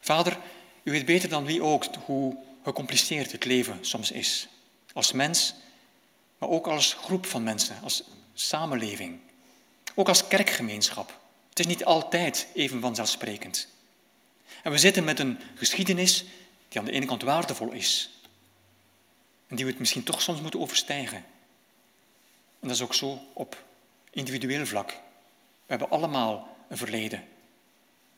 [0.00, 0.38] Vader,
[0.82, 4.48] u weet beter dan wie ook hoe gecompliceerd het leven soms is.
[4.92, 5.54] Als mens,
[6.38, 8.02] maar ook als groep van mensen, als
[8.34, 9.20] samenleving.
[9.94, 11.20] Ook als kerkgemeenschap.
[11.48, 13.68] Het is niet altijd even vanzelfsprekend.
[14.62, 16.24] En we zitten met een geschiedenis
[16.68, 18.10] die aan de ene kant waardevol is.
[19.46, 21.24] En die we het misschien toch soms moeten overstijgen.
[22.60, 23.64] En dat is ook zo op
[24.10, 24.88] individueel vlak.
[24.90, 24.96] We
[25.66, 27.24] hebben allemaal een verleden.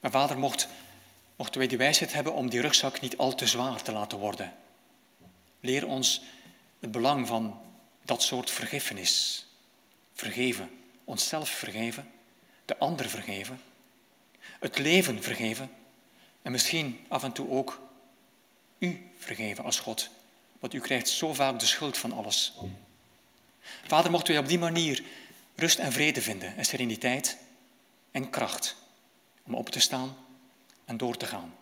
[0.01, 0.69] Maar vader mocht
[1.37, 4.55] mochten wij de wijsheid hebben om die rugzak niet al te zwaar te laten worden.
[5.61, 6.23] Leer ons
[6.81, 7.61] het belang van
[8.03, 9.47] dat soort vergiffenis.
[10.13, 10.71] Vergeven,
[11.05, 12.11] onszelf vergeven,
[12.65, 13.61] de ander vergeven,
[14.41, 15.71] het leven vergeven
[16.43, 17.81] en misschien af en toe ook
[18.79, 20.11] u vergeven als God.
[20.59, 22.53] Want u krijgt zo vaak de schuld van alles.
[23.87, 25.03] Vader, mochten wij op die manier
[25.55, 27.39] rust en vrede vinden en sereniteit
[28.11, 28.77] en kracht
[29.43, 30.17] om op te staan
[30.87, 31.55] en door te gaan.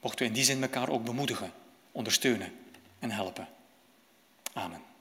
[0.00, 1.52] Mochten we in die zin elkaar ook bemoedigen,
[1.92, 2.52] ondersteunen
[2.98, 3.48] en helpen.
[4.52, 4.93] Amen.